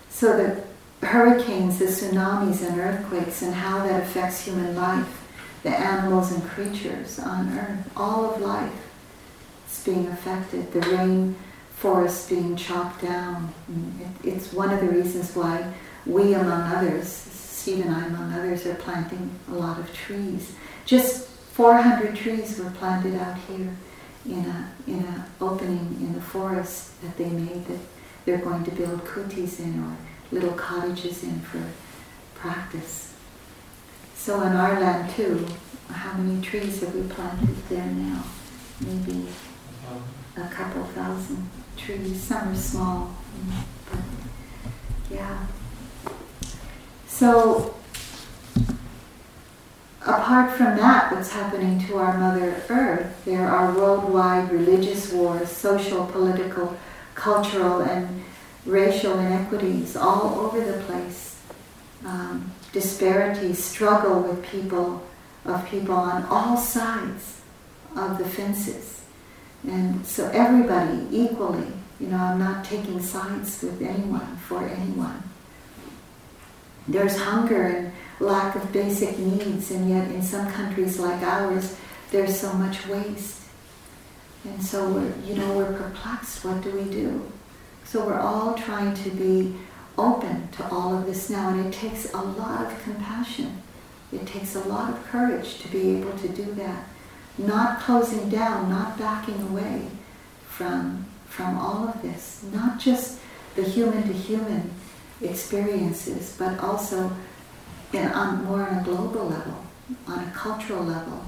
[0.09, 5.22] So the hurricanes, the tsunamis and earthquakes and how that affects human life
[5.63, 8.71] the animals and creatures on earth, all of life
[9.69, 10.71] is being affected.
[10.71, 11.35] The rain
[11.71, 13.53] forest being chopped down.
[14.23, 15.73] It's one of the reasons why
[16.05, 20.53] we, among others, Steve and I, among others, are planting a lot of trees.
[20.85, 23.75] Just 400 trees were planted out here
[24.25, 27.79] in a in a opening in the forest that they made that
[28.25, 29.97] they're going to build kutis in or
[30.31, 31.61] little cottages in for
[32.35, 33.12] practice.
[34.23, 35.45] So in our land too,
[35.89, 38.23] how many trees have we planted there now?
[38.79, 39.25] Maybe
[40.37, 42.23] a couple thousand trees.
[42.23, 43.13] Some are small,
[43.91, 43.99] but
[45.11, 45.45] yeah.
[47.05, 47.75] So
[50.01, 56.05] apart from that, what's happening to our Mother Earth, there are worldwide religious wars, social,
[56.05, 56.77] political,
[57.13, 58.23] cultural, and
[58.65, 61.41] racial inequities all over the place.
[62.05, 65.01] Um, disparity, struggle with people,
[65.45, 67.41] of people on all sides
[67.95, 69.01] of the fences.
[69.65, 75.23] And so everybody equally, you know, I'm not taking sides with anyone, for anyone.
[76.87, 81.77] There's hunger and lack of basic needs, and yet in some countries like ours,
[82.11, 83.41] there's so much waste.
[84.43, 86.43] And so we're, you know, we're perplexed.
[86.43, 87.31] What do we do?
[87.85, 89.55] So we're all trying to be
[89.97, 93.61] open to all of this now, and it takes a lot of compassion.
[94.11, 96.87] It takes a lot of courage to be able to do that.
[97.37, 99.87] Not closing down, not backing away
[100.47, 102.43] from, from all of this.
[102.51, 103.19] Not just
[103.55, 104.71] the human to human
[105.21, 107.11] experiences, but also
[107.91, 109.65] in, on more on a global level,
[110.07, 111.25] on a cultural level.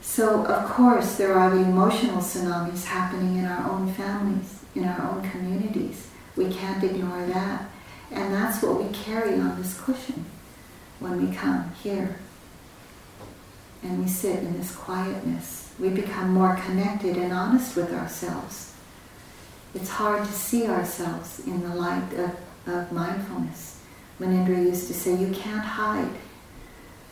[0.00, 5.10] So, of course, there are the emotional tsunamis happening in our own families in our
[5.10, 6.08] own communities.
[6.36, 7.68] We can't ignore that.
[8.10, 10.24] And that's what we carry on this cushion
[11.00, 12.20] when we come here.
[13.82, 15.72] And we sit in this quietness.
[15.78, 18.74] We become more connected and honest with ourselves.
[19.74, 23.80] It's hard to see ourselves in the light of, of mindfulness.
[24.18, 26.16] Munindra used to say, you can't hide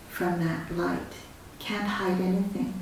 [0.09, 1.13] from that light.
[1.59, 2.75] Can't hide anything.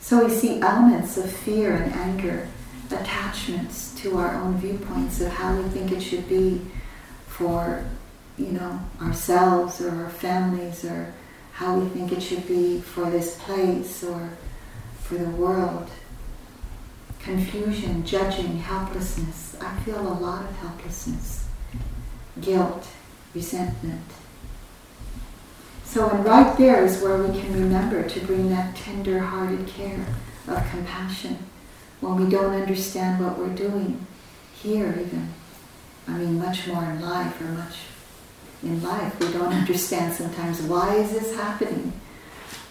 [0.00, 2.48] So we see elements of fear and anger,
[2.90, 6.60] attachments to our own viewpoints of how we think it should be
[7.26, 7.84] for,
[8.36, 11.12] you know, ourselves or our families or
[11.52, 14.30] how we think it should be for this place or
[15.00, 15.90] for the world.
[17.20, 19.56] Confusion, judging, helplessness.
[19.60, 21.48] I feel a lot of helplessness.
[22.40, 22.86] Guilt,
[23.34, 24.04] resentment.
[25.84, 30.04] So, and right there is where we can remember to bring that tender hearted care
[30.48, 31.38] of compassion
[32.04, 34.06] when we don't understand what we're doing
[34.62, 35.32] here, even.
[36.06, 37.76] I mean, much more in life or much
[38.62, 39.18] in life.
[39.18, 41.94] We don't understand sometimes why is this happening.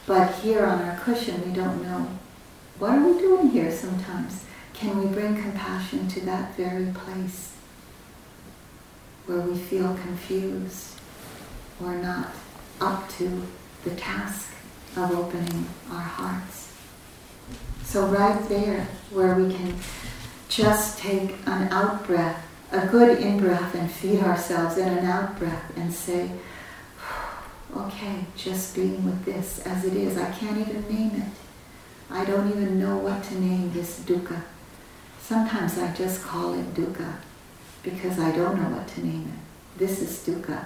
[0.06, 2.08] But here on our cushion, we don't know.
[2.78, 4.46] What are we doing here sometimes?
[4.74, 7.54] Can we bring compassion to that very place
[9.26, 11.00] where we feel confused
[11.84, 12.30] or not
[12.80, 13.42] up to
[13.84, 14.52] the task
[14.96, 16.63] of opening our hearts?
[17.86, 19.76] So, right there, where we can
[20.50, 25.38] just take an out breath a good in breath and feed ourselves in an out
[25.38, 26.32] breath and say,
[27.78, 30.18] okay, just being with this as it is.
[30.18, 31.28] I can't even name it.
[32.10, 34.42] I don't even know what to name this dukkha.
[35.22, 37.14] Sometimes I just call it dukkha
[37.84, 39.80] because I don't know what to name it.
[39.80, 40.66] This is dukkha.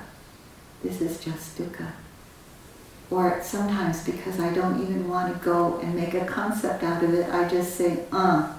[0.83, 1.91] This is just dukkha.
[3.09, 7.13] Or sometimes because I don't even want to go and make a concept out of
[7.13, 8.53] it, I just say, uh,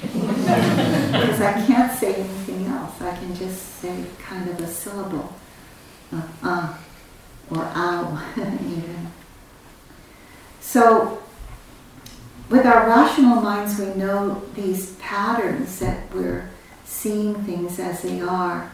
[0.00, 3.00] because I can't say anything else.
[3.00, 5.34] I can just say kind of a syllable,
[6.12, 6.74] uh, uh
[7.50, 9.08] or ow, even.
[10.60, 11.20] So,
[12.48, 16.48] with our rational minds, we know these patterns that we're
[16.84, 18.70] seeing things as they are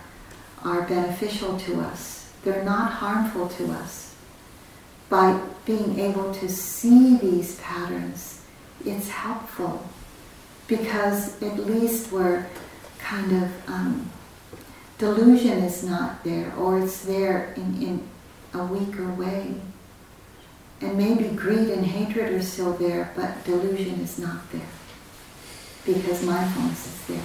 [0.62, 2.32] are beneficial to us.
[2.44, 4.05] They're not harmful to us.
[5.08, 8.42] By being able to see these patterns,
[8.84, 9.86] it's helpful
[10.66, 12.46] because at least we're
[12.98, 14.10] kind of um,
[14.98, 18.08] delusion is not there, or it's there in, in
[18.54, 19.54] a weaker way.
[20.80, 24.68] And maybe greed and hatred are still there, but delusion is not there
[25.86, 27.24] because mindfulness is there.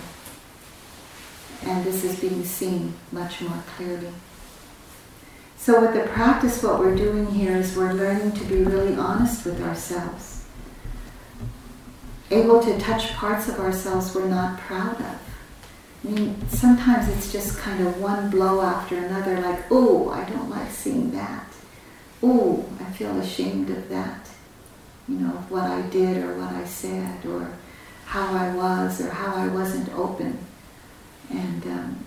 [1.64, 4.14] And this is being seen much more clearly.
[5.62, 9.45] So, with the practice, what we're doing here is we're learning to be really honest
[9.45, 10.41] with ourselves
[12.32, 15.20] able to touch parts of ourselves we're not proud of.
[16.03, 20.49] I mean, sometimes it's just kind of one blow after another, like, oh, I don't
[20.49, 21.45] like seeing that.
[22.24, 24.30] Oh, I feel ashamed of that.
[25.07, 27.53] You know, of what I did or what I said or
[28.05, 30.39] how I was or how I wasn't open.
[31.30, 32.05] And um,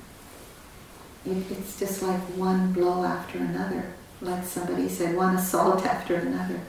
[1.27, 3.93] it, it's just like one blow after another.
[4.21, 6.61] Like somebody said, one assault after another.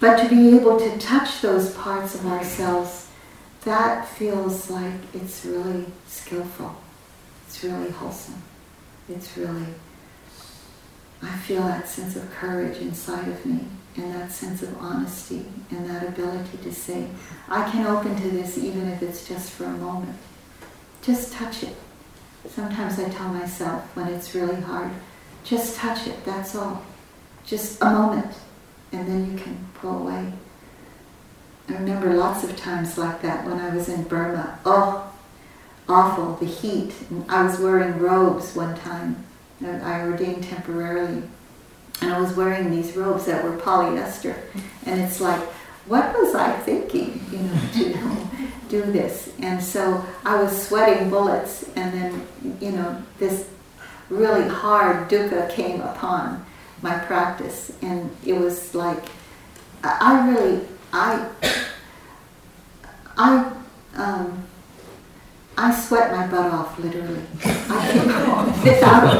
[0.00, 3.08] But to be able to touch those parts of ourselves,
[3.64, 6.74] that feels like it's really skillful.
[7.46, 8.42] It's really wholesome.
[9.08, 9.66] It's really,
[11.22, 13.66] I feel that sense of courage inside of me
[13.96, 17.08] and that sense of honesty and that ability to say,
[17.48, 20.16] I can open to this even if it's just for a moment.
[21.02, 21.76] Just touch it.
[22.48, 24.90] Sometimes I tell myself when it's really hard,
[25.44, 26.84] just touch it, that's all.
[27.44, 28.34] Just a moment
[28.92, 30.32] and then you can pull away.
[31.68, 34.58] I remember lots of times like that when I was in Burma.
[34.64, 35.12] Oh,
[35.88, 36.92] awful, the heat.
[37.10, 39.24] And I was wearing robes one time.
[39.62, 41.22] I ordained temporarily.
[42.02, 44.36] And I was wearing these robes that were polyester.
[44.86, 45.40] And it's like,
[45.86, 48.29] what was I thinking, you know, to
[48.70, 49.32] do this?
[49.40, 53.48] And so I was sweating bullets, and then, you know, this
[54.08, 56.44] really hard dukkha came upon
[56.82, 59.04] my practice, and it was like
[59.82, 60.60] I really
[60.92, 61.26] I
[63.16, 63.52] I
[63.94, 64.46] um,
[65.62, 67.20] I sweat my butt off literally.
[67.44, 69.18] I can't without a.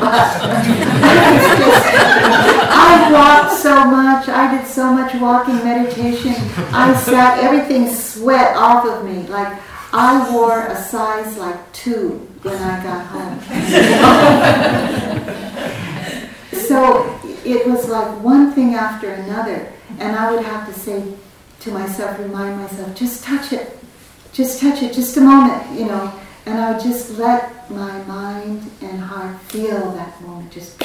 [2.72, 4.26] I walked so much.
[4.30, 6.32] I did so much walking meditation.
[6.72, 7.44] I sat.
[7.44, 9.26] Everything sweat off of me.
[9.26, 9.60] Like
[9.92, 13.40] I wore a size like two when I got home.
[16.52, 19.70] so it was like one thing after another.
[19.98, 21.12] And I would have to say
[21.60, 23.78] to myself, remind myself, just touch it.
[24.32, 26.10] Just touch it, just a moment, you know.
[26.46, 30.82] And I would just let my mind and heart feel that moment, just,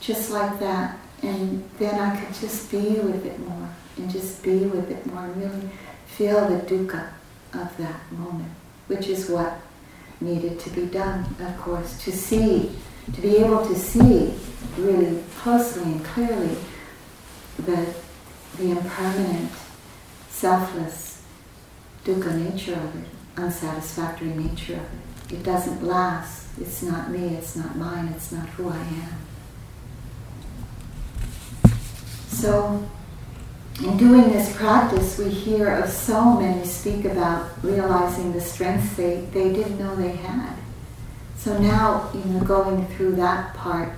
[0.00, 0.98] just like that.
[1.22, 5.24] And then I could just be with it more, and just be with it more,
[5.24, 5.70] and really
[6.06, 7.08] feel the dukkha
[7.54, 8.50] of that moment,
[8.88, 9.60] which is what
[10.20, 12.72] needed to be done, of course, to see,
[13.14, 14.34] to be able to see
[14.78, 16.56] really closely and clearly
[17.58, 17.94] the,
[18.58, 19.50] the impermanent,
[20.28, 21.22] selfless,
[22.04, 24.80] dukkha nature of it, unsatisfactory nature of
[25.30, 25.34] it.
[25.34, 26.46] It doesn't last.
[26.60, 29.18] It's not me, it's not mine, it's not who I am.
[32.28, 32.86] So,
[33.82, 39.22] in doing this practice, we hear of so many speak about realizing the strengths they,
[39.32, 40.54] they didn't know they had.
[41.38, 43.94] So now, you know, going through that part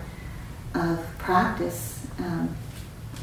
[0.75, 2.55] of practice, um,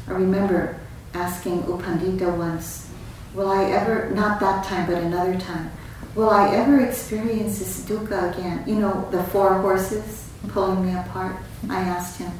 [0.06, 0.78] I remember
[1.14, 2.88] asking U Pandita once,
[3.34, 5.70] will I ever, not that time, but another time,
[6.14, 8.64] will I ever experience this dukkha again?
[8.66, 11.36] You know, the four horses pulling me apart?
[11.68, 12.32] I asked him,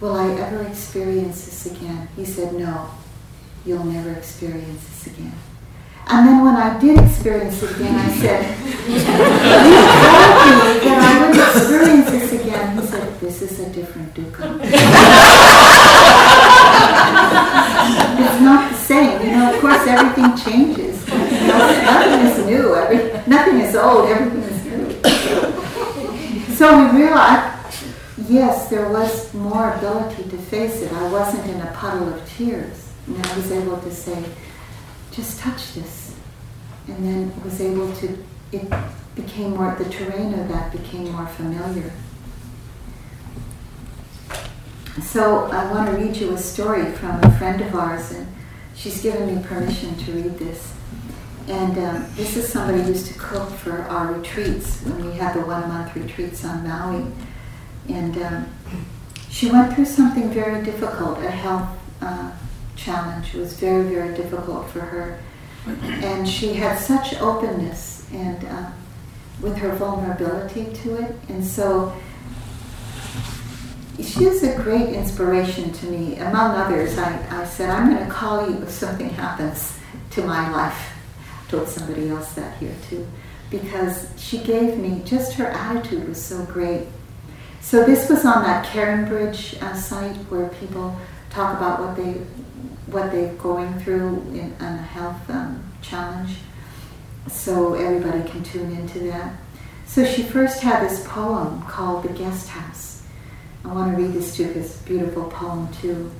[0.00, 2.08] will I ever experience this again?
[2.16, 2.90] He said, no
[3.68, 5.32] you'll never experience this again.
[6.06, 8.56] And then when I did experience it again, I said,
[8.88, 9.76] You told me
[10.88, 12.78] that I wouldn't experience this again.
[12.80, 14.58] He said, This is a different dukkha.
[18.24, 19.20] it's not the same.
[19.20, 20.96] You know, of course, everything changes.
[21.58, 22.74] Nothing is new.
[22.74, 24.08] Every, nothing is old.
[24.08, 26.54] Everything is new.
[26.54, 27.84] So we realized,
[28.28, 30.92] yes, there was more ability to face it.
[30.92, 32.88] I wasn't in a puddle of tears.
[33.06, 34.24] And I was able to say,
[35.12, 36.14] just touch this.
[36.88, 38.72] And then was able to, it
[39.14, 41.92] became more, the terrain of that became more familiar.
[45.02, 48.26] So I want to read you a story from a friend of ours, and
[48.74, 50.74] she's given me permission to read this.
[51.48, 55.34] And um, this is somebody who used to cook for our retreats when we had
[55.34, 57.06] the one month retreats on Maui.
[57.88, 58.48] And um,
[59.30, 61.70] she went through something very difficult, a health
[62.02, 62.32] uh,
[62.76, 63.34] challenge.
[63.34, 65.20] It was very, very difficult for her.
[65.66, 68.70] And she had such openness and uh,
[69.40, 71.14] with her vulnerability to it.
[71.30, 71.96] And so
[73.98, 76.16] she is a great inspiration to me.
[76.16, 79.78] Among others, I, I said, I'm going to call you if something happens
[80.10, 80.97] to my life.
[81.48, 83.06] Told somebody else that here too.
[83.50, 86.86] Because she gave me, just her attitude was so great.
[87.60, 90.96] So this was on that CaringBridge uh, site where people
[91.30, 92.20] talk about what they
[92.86, 96.38] what they're going through in, a health um, challenge,
[97.26, 99.34] so everybody can tune into that.
[99.86, 103.02] So she first had this poem called The Guest House.
[103.64, 106.10] I want to read this to you a beautiful poem too.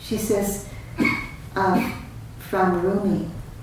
[0.00, 0.68] She says,
[1.56, 1.92] uh,
[2.38, 3.30] from Rumi,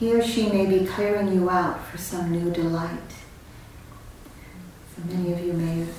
[0.00, 3.12] He or she may be clearing you out for some new delight.
[4.96, 5.94] So many of you may have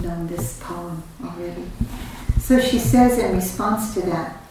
[0.00, 1.70] known this poem already.
[2.40, 4.42] So she says in response to that,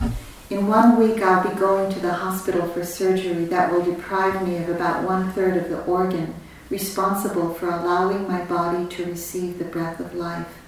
[0.49, 4.55] in one week, I'll be going to the hospital for surgery that will deprive me
[4.55, 6.33] of about one third of the organ
[6.69, 10.61] responsible for allowing my body to receive the breath of life.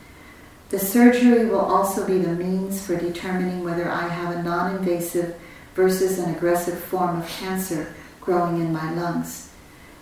[0.71, 5.37] The surgery will also be the means for determining whether I have a non invasive
[5.73, 7.95] versus an aggressive form of cancer
[8.25, 9.51] growing in my lungs.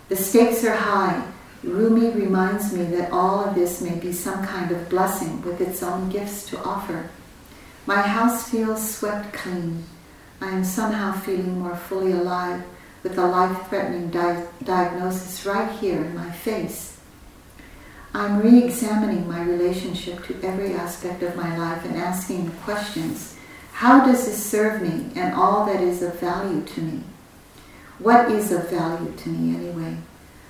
[0.10, 1.28] The stakes are high.
[1.64, 5.82] Rumi reminds me that all of this may be some kind of blessing with its
[5.84, 7.10] own gifts to offer.
[7.86, 9.86] My house feels swept clean.
[10.42, 12.64] I am somehow feeling more fully alive
[13.02, 17.00] with a life threatening di- diagnosis right here in my face.
[18.14, 23.36] I'm re examining my relationship to every aspect of my life and asking questions
[23.74, 27.04] how does this serve me and all that is of value to me?
[28.04, 29.98] What is of value to me anyway?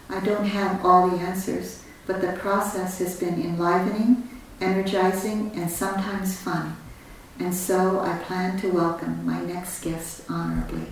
[0.09, 4.27] I don't have all the answers, but the process has been enlivening,
[4.59, 6.75] energizing, and sometimes fun
[7.39, 10.87] and so I plan to welcome my next guest honorably.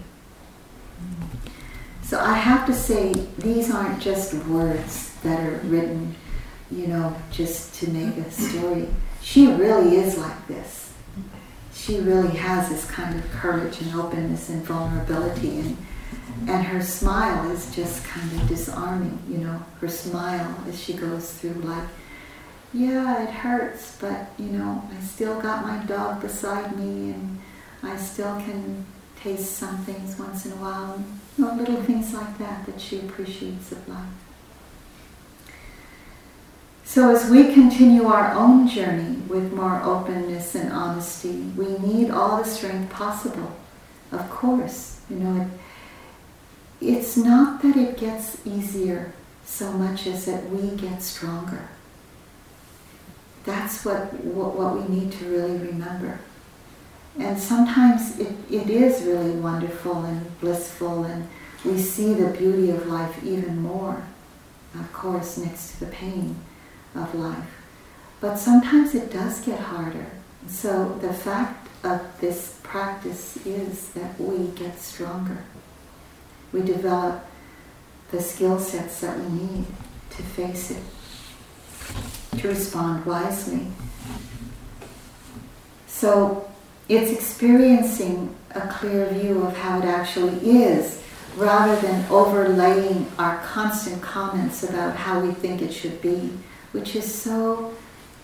[2.03, 6.15] So I have to say, these aren't just words that are written,
[6.69, 8.87] you know, just to make a story.
[9.21, 10.93] She really is like this.
[11.73, 15.77] She really has this kind of courage and openness and vulnerability, and
[16.47, 19.19] and her smile is just kind of disarming.
[19.29, 21.87] You know, her smile as she goes through like
[22.73, 27.39] yeah, it hurts, but you know, I still got my dog beside me and
[27.83, 28.85] I still can
[29.21, 31.03] taste some things once in a while.
[31.37, 34.05] You know, little things like that that she appreciates of life.
[36.83, 42.37] So, as we continue our own journey with more openness and honesty, we need all
[42.37, 43.51] the strength possible.
[44.11, 45.49] Of course, you know,
[46.81, 49.13] it's not that it gets easier
[49.45, 51.69] so much as that we get stronger.
[53.43, 56.19] That's what, what, what we need to really remember.
[57.19, 61.27] And sometimes it, it is really wonderful and blissful, and
[61.65, 64.03] we see the beauty of life even more,
[64.75, 66.35] of course, next to the pain
[66.95, 67.61] of life.
[68.21, 70.07] But sometimes it does get harder.
[70.47, 75.43] So the fact of this practice is that we get stronger.
[76.53, 77.25] We develop
[78.11, 79.65] the skill sets that we need
[80.11, 80.83] to face it,
[82.39, 83.67] to respond wisely.
[85.87, 86.49] So
[86.89, 91.01] it's experiencing a clear view of how it actually is
[91.37, 96.31] rather than overlaying our constant comments about how we think it should be,
[96.73, 97.73] which is so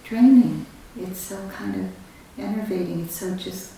[0.04, 0.66] draining.
[1.00, 1.92] It's so kind of
[2.38, 3.02] enervating.
[3.06, 3.74] It's so just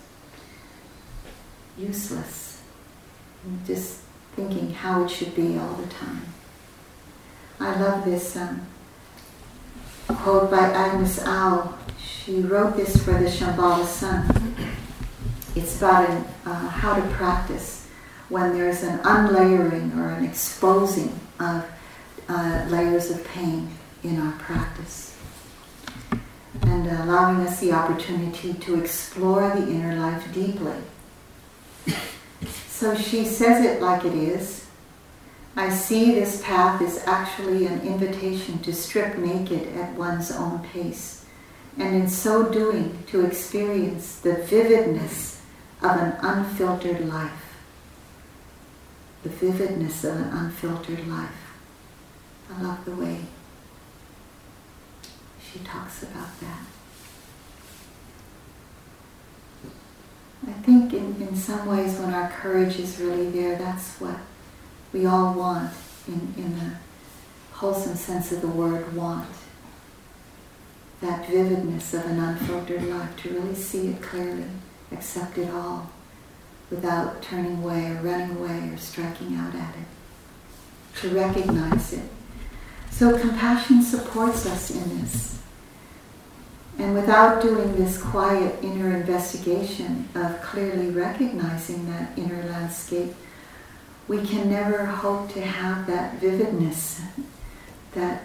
[1.78, 2.60] useless.
[3.64, 4.00] Just
[4.36, 6.22] thinking how it should be all the time.
[7.58, 8.66] I love this um,
[10.08, 11.76] quote by Agnes Au.
[11.98, 14.54] She wrote this for the Shambhala Sun.
[15.54, 17.86] It's about an, uh, how to practice
[18.28, 21.68] when there's an unlayering or an exposing of
[22.28, 23.68] uh, layers of pain
[24.04, 25.16] in our practice.
[26.62, 30.76] And allowing us the opportunity to explore the inner life deeply.
[32.80, 34.66] So she says it like it is.
[35.54, 41.26] I see this path is actually an invitation to strip naked at one's own pace,
[41.76, 45.42] and in so doing, to experience the vividness
[45.82, 47.58] of an unfiltered life.
[49.24, 51.58] The vividness of an unfiltered life.
[52.50, 53.20] I love the way
[55.52, 56.69] she talks about that.
[60.46, 64.16] I think in, in some ways when our courage is really there, that's what
[64.92, 65.72] we all want
[66.08, 66.72] in, in the
[67.52, 69.28] wholesome sense of the word want.
[71.02, 74.44] That vividness of an unfiltered life, to really see it clearly,
[74.92, 75.90] accept it all,
[76.70, 81.00] without turning away or running away or striking out at it.
[81.00, 82.08] To recognize it.
[82.90, 85.39] So compassion supports us in this.
[86.80, 93.12] And without doing this quiet inner investigation of clearly recognizing that inner landscape,
[94.08, 97.02] we can never hope to have that vividness,
[97.92, 98.22] that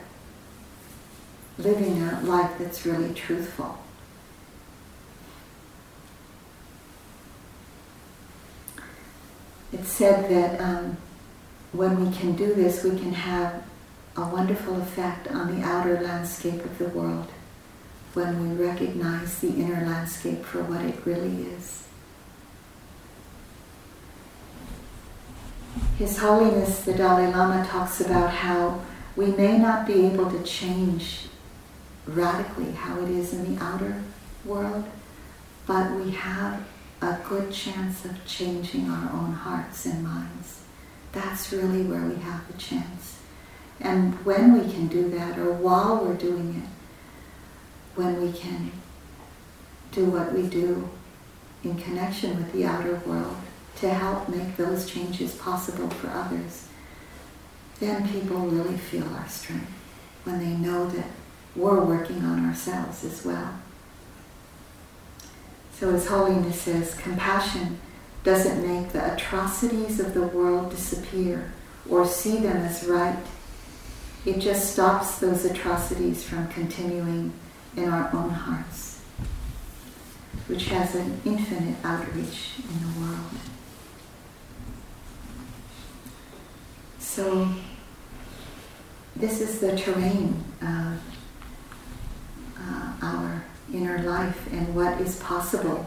[1.57, 3.77] living a life that's really truthful.
[9.73, 10.95] It's said that um,
[11.73, 13.65] when we can do this, we can have
[14.15, 17.27] a wonderful effect on the outer landscape of the world
[18.15, 21.85] when we recognize the inner landscape for what it really is.
[25.97, 28.81] His Holiness the Dalai Lama talks about how
[29.15, 31.27] we may not be able to change
[32.07, 34.01] radically how it is in the outer
[34.45, 34.85] world,
[35.65, 36.65] but we have
[37.01, 40.61] a good chance of changing our own hearts and minds.
[41.11, 43.19] That's really where we have the chance.
[43.79, 46.74] And when we can do that, or while we're doing it,
[47.95, 48.71] when we can
[49.91, 50.89] do what we do
[51.63, 53.37] in connection with the outer world
[53.77, 56.67] to help make those changes possible for others,
[57.79, 59.71] then people really feel our strength
[60.23, 61.07] when they know that
[61.55, 63.59] we're working on ourselves as well.
[65.73, 67.79] So, His Holiness says, compassion
[68.23, 71.53] doesn't make the atrocities of the world disappear
[71.89, 73.19] or see them as right.
[74.25, 77.33] It just stops those atrocities from continuing
[77.75, 79.01] in our own hearts,
[80.47, 83.31] which has an infinite outreach in the world.
[86.99, 87.49] So,
[89.15, 91.01] this is the terrain of
[92.59, 95.85] uh, our inner life and what is possible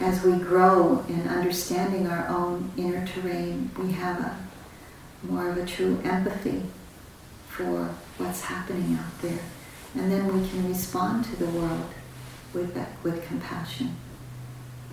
[0.00, 3.70] as we grow in understanding our own inner terrain.
[3.78, 4.36] We have a
[5.26, 6.62] more of a true empathy
[7.48, 9.38] for what's happening out there
[9.94, 11.90] and then we can respond to the world
[12.52, 13.96] with, that, with compassion.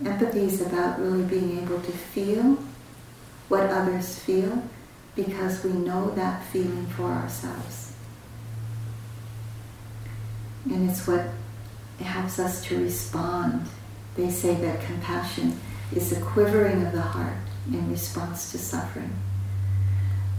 [0.06, 2.58] Empathy is about really being able to feel
[3.49, 4.64] what others feel
[5.16, 7.93] because we know that feeling for ourselves.
[10.66, 11.26] And it's what
[11.99, 13.68] helps us to respond.
[14.16, 15.60] They say that compassion
[15.93, 17.38] is a quivering of the heart
[17.68, 19.14] in response to suffering.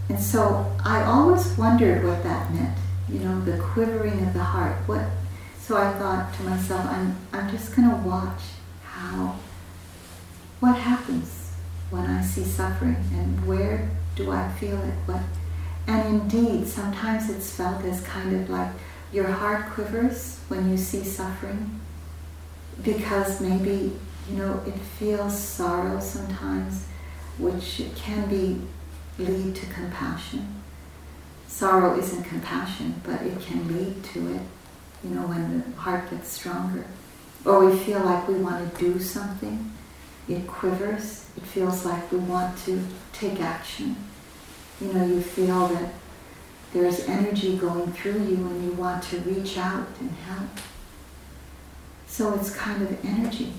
[0.09, 2.77] And so I always wondered what that meant
[3.09, 4.76] you know, the quivering of the heart.
[4.86, 5.07] What?
[5.61, 8.40] So I thought to myself, I'm, I'm just going to watch
[8.84, 9.36] how,
[10.61, 11.53] what happens
[11.90, 14.94] when I see suffering and where do I feel it?
[15.07, 15.22] What?
[15.86, 18.70] And indeed, sometimes it's felt as kind of like
[19.12, 21.80] your heart quivers when you see suffering
[22.82, 23.92] because maybe,
[24.30, 26.86] you know, it feels sorrow sometimes,
[27.38, 28.61] which can be
[29.18, 30.62] lead to compassion.
[31.53, 34.40] Sorrow isn't compassion, but it can lead to it,
[35.05, 36.86] you know, when the heart gets stronger.
[37.44, 39.70] Or we feel like we want to do something,
[40.30, 42.82] it quivers, it feels like we want to
[43.12, 43.96] take action.
[44.80, 45.92] You know, you feel that
[46.72, 50.48] there's energy going through you and you want to reach out and help.
[52.07, 53.53] So it's kind of energy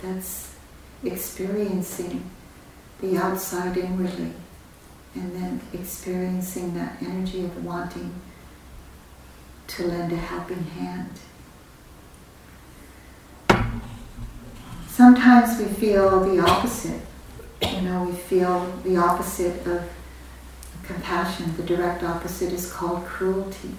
[0.00, 0.54] that's
[1.02, 2.30] experiencing
[3.00, 4.34] the outside inwardly
[5.14, 8.14] and then experiencing that energy of wanting
[9.66, 11.10] to lend a helping hand.
[14.88, 17.00] Sometimes we feel the opposite.
[17.62, 19.88] You know, we feel the opposite of
[20.82, 21.54] compassion.
[21.56, 23.70] The direct opposite is called cruelty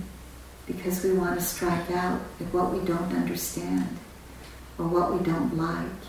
[0.65, 3.97] because we want to strike out at what we don't understand
[4.77, 5.99] or what we don't like.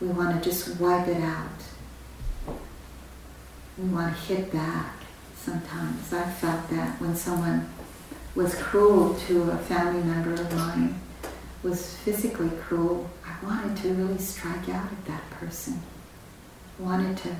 [0.00, 1.63] We want to just wipe it out
[3.76, 4.94] we want to hit back
[5.36, 6.12] sometimes.
[6.12, 7.68] I felt that when someone
[8.34, 11.00] was cruel to a family member of mine,
[11.62, 15.80] was physically cruel, I wanted to really strike out at that person.
[16.78, 17.34] I wanted to.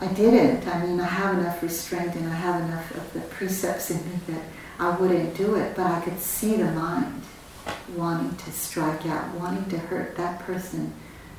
[0.00, 0.66] I didn't.
[0.66, 4.18] I mean, I have enough restraint and I have enough of the precepts in me
[4.28, 4.42] that
[4.78, 7.22] I wouldn't do it, but I could see the mind
[7.96, 10.92] wanting to strike out, wanting to hurt that person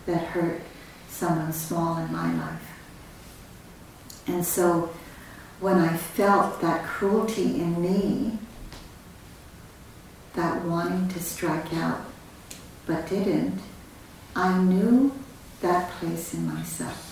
[0.06, 0.62] that hurt
[1.10, 2.75] someone small in my life.
[4.28, 4.94] And so
[5.60, 8.38] when I felt that cruelty in me,
[10.34, 12.02] that wanting to strike out
[12.86, 13.60] but didn't,
[14.36, 15.14] I knew
[15.62, 17.12] that place in myself.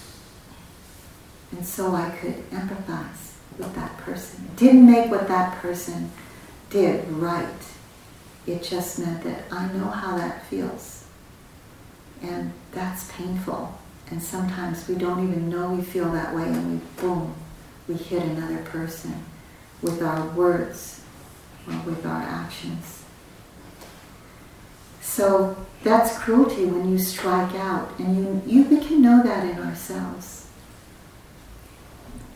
[1.51, 4.45] And so I could empathize with that person.
[4.45, 6.11] It didn't make what that person
[6.69, 7.47] did right.
[8.45, 11.05] It just meant that I know how that feels.
[12.21, 13.77] And that's painful.
[14.09, 17.33] And sometimes we don't even know we feel that way and we, boom,
[17.87, 19.23] we hit another person
[19.81, 21.01] with our words
[21.67, 23.03] or with our actions.
[25.01, 29.59] So that's cruelty when you strike out, and you, you we can know that in
[29.59, 30.47] ourselves.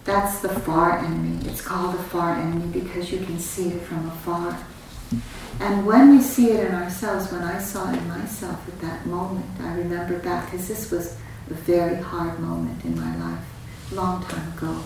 [0.04, 1.46] That's the far enemy.
[1.50, 4.58] It's called the far enemy because you can see it from afar.
[5.60, 9.06] And when we see it in ourselves, when I saw it in myself at that
[9.06, 11.18] moment, I remember back because this was
[11.50, 13.44] a very hard moment in my life,
[13.92, 14.84] long time ago,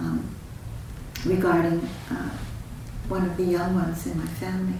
[0.00, 0.34] um,
[1.24, 2.30] regarding uh,
[3.08, 4.78] one of the young ones in my family.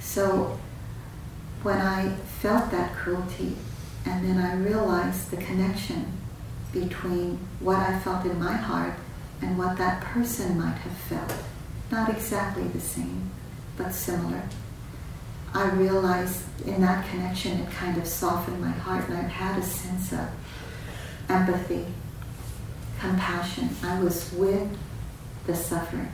[0.00, 0.58] So
[1.62, 2.10] when I
[2.40, 3.56] felt that cruelty,
[4.06, 6.12] and then I realized the connection
[6.72, 8.94] between what I felt in my heart
[9.40, 11.32] and what that person might have felt.
[11.90, 13.30] Not exactly the same,
[13.76, 14.42] but similar.
[15.54, 19.62] I realized in that connection it kind of softened my heart and I had a
[19.62, 20.28] sense of
[21.28, 21.86] empathy,
[22.98, 23.70] compassion.
[23.84, 24.76] I was with
[25.46, 26.10] the suffering,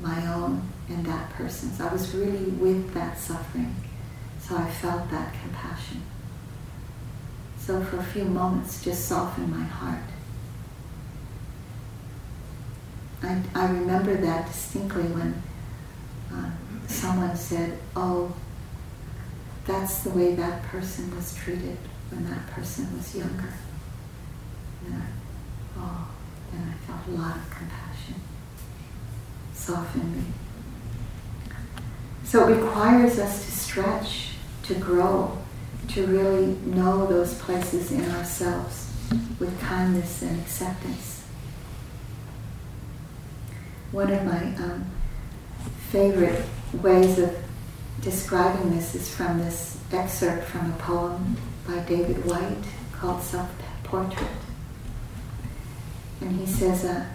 [0.00, 1.78] my own and that person's.
[1.78, 3.76] I was really with that suffering.
[4.40, 6.02] So I felt that compassion.
[7.58, 10.02] So for a few moments, just softened my heart.
[13.22, 15.42] I, I remember that distinctly when
[16.32, 16.50] uh,
[16.92, 18.34] someone said, oh,
[19.66, 21.78] that's the way that person was treated
[22.10, 23.54] when that person was younger.
[24.86, 25.06] And I,
[25.78, 26.08] oh,
[26.52, 28.16] then I felt a lot of compassion
[29.54, 30.24] soften me.
[32.24, 34.30] So it requires us to stretch,
[34.64, 35.38] to grow,
[35.88, 38.90] to really know those places in ourselves
[39.38, 41.22] with kindness and acceptance.
[43.90, 44.86] One of my um,
[45.90, 46.44] favorite
[46.74, 47.36] ways of
[48.00, 53.50] describing this is from this excerpt from a poem by David Whyte called Self
[53.84, 54.28] Portrait.
[56.20, 57.06] And he says, uh,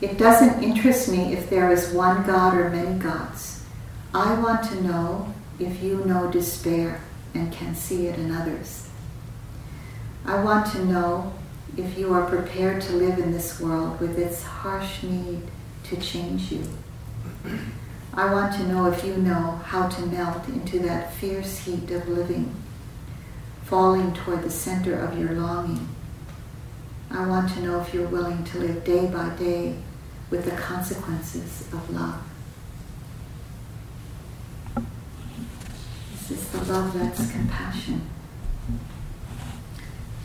[0.00, 3.64] It doesn't interest me if there is one God or many gods.
[4.14, 7.00] I want to know if you know despair
[7.34, 8.88] and can see it in others.
[10.24, 11.32] I want to know
[11.76, 15.42] if you are prepared to live in this world with its harsh need
[15.84, 16.64] to change you.
[18.14, 22.08] I want to know if you know how to melt into that fierce heat of
[22.08, 22.54] living,
[23.64, 25.88] falling toward the center of your longing.
[27.10, 29.76] I want to know if you're willing to live day by day
[30.30, 32.22] with the consequences of love.
[36.12, 38.02] This is the love that's compassion.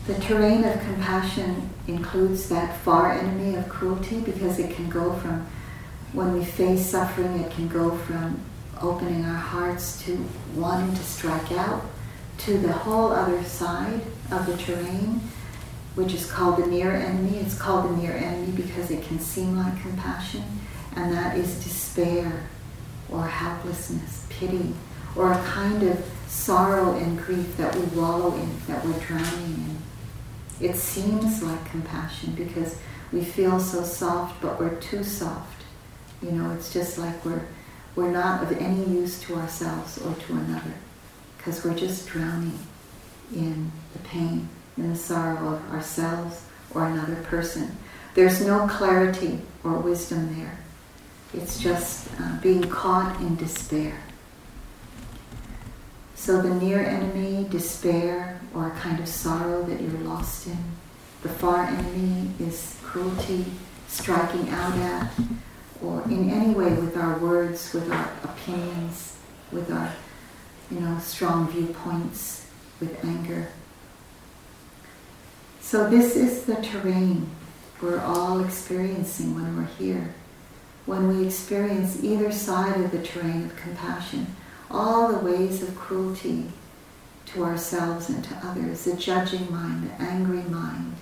[0.06, 5.46] The terrain of compassion includes that far enemy of cruelty because it can go from,
[6.14, 8.40] when we face suffering, it can go from
[8.80, 11.82] opening our hearts to wanting to strike out
[12.38, 14.00] to the whole other side
[14.30, 15.20] of the terrain,
[15.96, 17.38] which is called the near enemy.
[17.38, 20.44] It's called the near enemy because it can seem like compassion,
[20.94, 22.48] and that is despair
[23.10, 24.72] or helplessness, pity,
[25.16, 29.76] or a kind of sorrow and grief that we wallow in, that we're drowning in.
[30.60, 32.76] It seems like compassion because
[33.12, 35.63] we feel so soft, but we're too soft.
[36.22, 37.46] You know, it's just like we're,
[37.96, 40.74] we're not of any use to ourselves or to another
[41.36, 42.58] because we're just drowning
[43.34, 46.42] in the pain, in the sorrow of ourselves
[46.74, 47.76] or another person.
[48.14, 50.58] There's no clarity or wisdom there.
[51.34, 54.00] It's just uh, being caught in despair.
[56.14, 60.56] So the near enemy, despair, or a kind of sorrow that you're lost in.
[61.22, 63.46] The far enemy is cruelty,
[63.88, 65.10] striking out at,
[65.82, 69.16] or in any way with our words, with our opinions,
[69.52, 69.92] with our,
[70.70, 72.46] you know, strong viewpoints,
[72.80, 73.48] with anger.
[75.60, 77.30] So this is the terrain
[77.84, 80.14] we're all experiencing when we're here.
[80.86, 84.34] When we experience either side of the terrain of compassion,
[84.70, 86.46] all the ways of cruelty
[87.26, 90.94] to ourselves and to others, the judging mind, the angry mind,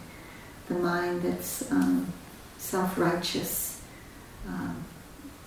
[0.69, 2.13] the mind that's um,
[2.59, 3.72] self-righteous,
[4.47, 4.85] um,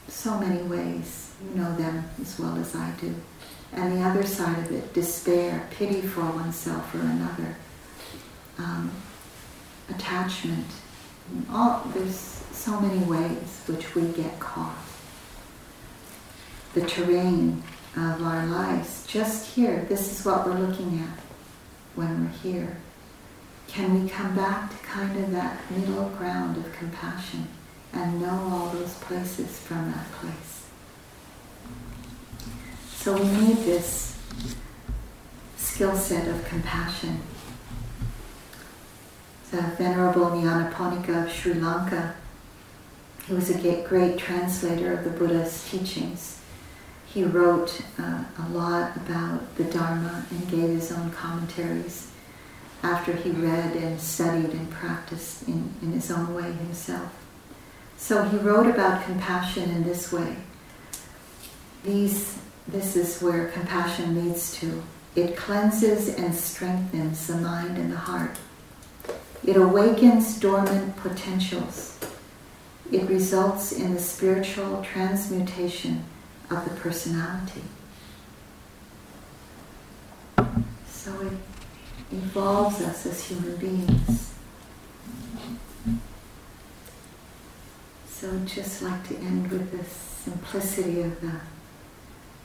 [0.08, 1.34] so many ways.
[1.44, 3.14] You know them as well as I do.
[3.74, 7.58] And the other side of it, despair, pity for oneself or another,
[8.58, 8.92] um,
[9.90, 10.68] attachment.
[11.52, 12.16] All, there's
[12.52, 14.78] so many ways which we get caught.
[16.74, 17.64] The terrain
[17.98, 21.20] of our lives, just here, this is what we're looking at
[21.96, 22.78] when we're here.
[23.68, 27.48] Can we come back to kind of that middle ground of compassion
[27.96, 30.68] and know all those places from that place?
[32.96, 34.18] So we need this
[35.58, 37.22] skill set of compassion.
[39.52, 42.16] The Venerable Nyanaponika of Sri Lanka,
[43.28, 46.36] he was a great translator of the Buddha's teachings
[47.16, 52.12] he wrote uh, a lot about the Dharma and gave his own commentaries
[52.84, 57.25] after he read and studied and practiced in, in his own way himself.
[58.06, 60.36] So he wrote about compassion in this way.
[61.84, 62.38] These,
[62.68, 64.84] this is where compassion leads to.
[65.16, 68.38] It cleanses and strengthens the mind and the heart.
[69.44, 71.98] It awakens dormant potentials.
[72.92, 76.06] It results in the spiritual transmutation
[76.52, 77.64] of the personality.
[80.88, 81.34] So it
[82.12, 84.25] evolves us as human beings.
[88.18, 91.34] So I'd just like to end with the simplicity of the,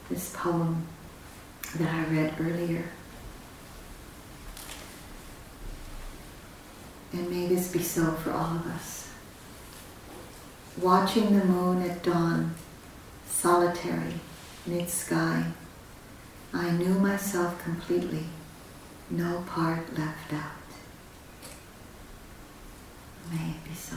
[0.08, 0.84] this poem
[1.76, 2.84] that I read earlier.
[7.12, 9.12] And may this be so for all of us.
[10.76, 12.56] Watching the moon at dawn
[13.28, 14.14] solitary
[14.66, 15.52] mid sky,
[16.52, 18.24] I knew myself completely,
[19.08, 20.50] no part left out.
[23.30, 23.96] May it be so.